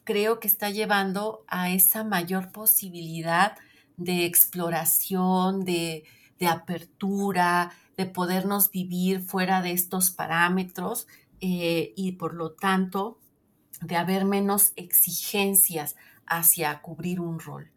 [0.05, 3.57] creo que está llevando a esa mayor posibilidad
[3.97, 6.05] de exploración, de,
[6.39, 11.07] de apertura, de podernos vivir fuera de estos parámetros
[11.41, 13.19] eh, y por lo tanto
[13.81, 15.97] de haber menos exigencias
[16.27, 17.71] hacia cubrir un rol.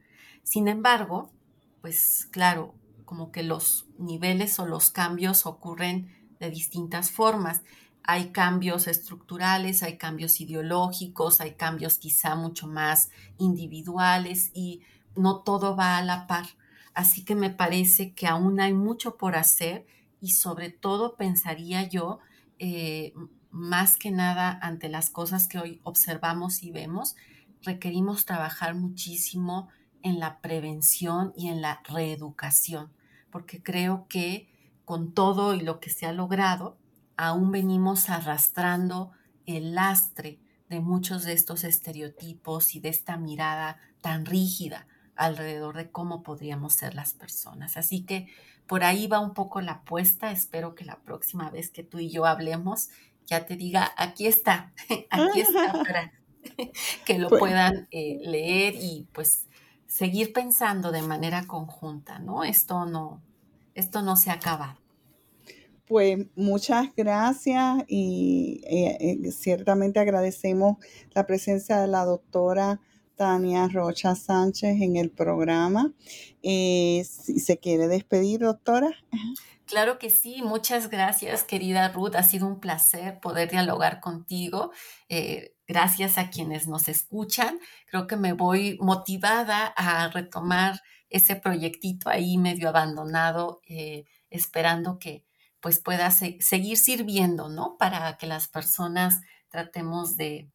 [0.43, 1.31] Sin embargo,
[1.81, 2.75] pues claro,
[3.05, 7.61] como que los niveles o los cambios ocurren de distintas formas.
[8.07, 14.81] Hay cambios estructurales, hay cambios ideológicos, hay cambios quizá mucho más individuales y
[15.15, 16.47] no todo va a la par.
[16.93, 19.85] Así que me parece que aún hay mucho por hacer
[20.19, 22.19] y sobre todo pensaría yo,
[22.59, 23.13] eh,
[23.51, 27.15] más que nada ante las cosas que hoy observamos y vemos,
[27.61, 29.69] requerimos trabajar muchísimo
[30.01, 32.91] en la prevención y en la reeducación,
[33.31, 34.49] porque creo que
[34.85, 36.77] con todo y lo que se ha logrado,
[37.17, 39.11] aún venimos arrastrando
[39.45, 40.39] el lastre
[40.69, 46.73] de muchos de estos estereotipos y de esta mirada tan rígida alrededor de cómo podríamos
[46.73, 47.75] ser las personas.
[47.75, 48.27] Así que
[48.67, 50.31] por ahí va un poco la apuesta.
[50.31, 52.89] Espero que la próxima vez que tú y yo hablemos
[53.25, 54.73] ya te diga, aquí está,
[55.09, 56.13] aquí está para
[57.05, 59.47] que lo pues puedan eh, leer y pues
[59.87, 62.43] seguir pensando de manera conjunta, ¿no?
[62.43, 63.21] Esto no,
[63.73, 64.77] esto no se acaba.
[65.87, 70.77] Pues muchas gracias y eh, eh, ciertamente agradecemos
[71.13, 72.81] la presencia de la doctora
[73.15, 75.93] Tania Rocha Sánchez en el programa.
[76.41, 78.91] si se quiere despedir, doctora.
[79.67, 82.15] Claro que sí, muchas gracias, querida Ruth.
[82.15, 84.71] Ha sido un placer poder dialogar contigo.
[85.09, 87.59] Eh, gracias a quienes nos escuchan.
[87.87, 95.25] Creo que me voy motivada a retomar ese proyectito ahí medio abandonado, eh, esperando que
[95.61, 97.77] pues pueda seguir sirviendo, ¿no?
[97.77, 100.49] Para que las personas tratemos de,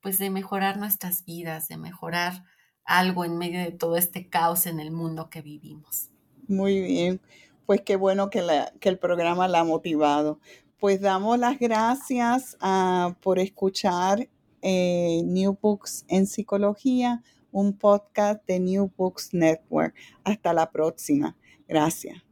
[0.00, 2.44] pues de mejorar nuestras vidas, de mejorar
[2.84, 6.10] algo en medio de todo este caos en el mundo que vivimos.
[6.48, 7.20] Muy bien
[7.70, 8.42] pues qué bueno que,
[8.80, 10.40] el programa la ha motivado.
[10.80, 14.28] Pues damos las gracias ah, por escuchar
[14.60, 17.22] eh, New Books en Psicología,
[17.52, 19.94] un podcast de New Books Network.
[20.24, 21.36] Hasta la próxima.
[21.68, 22.29] Gracias.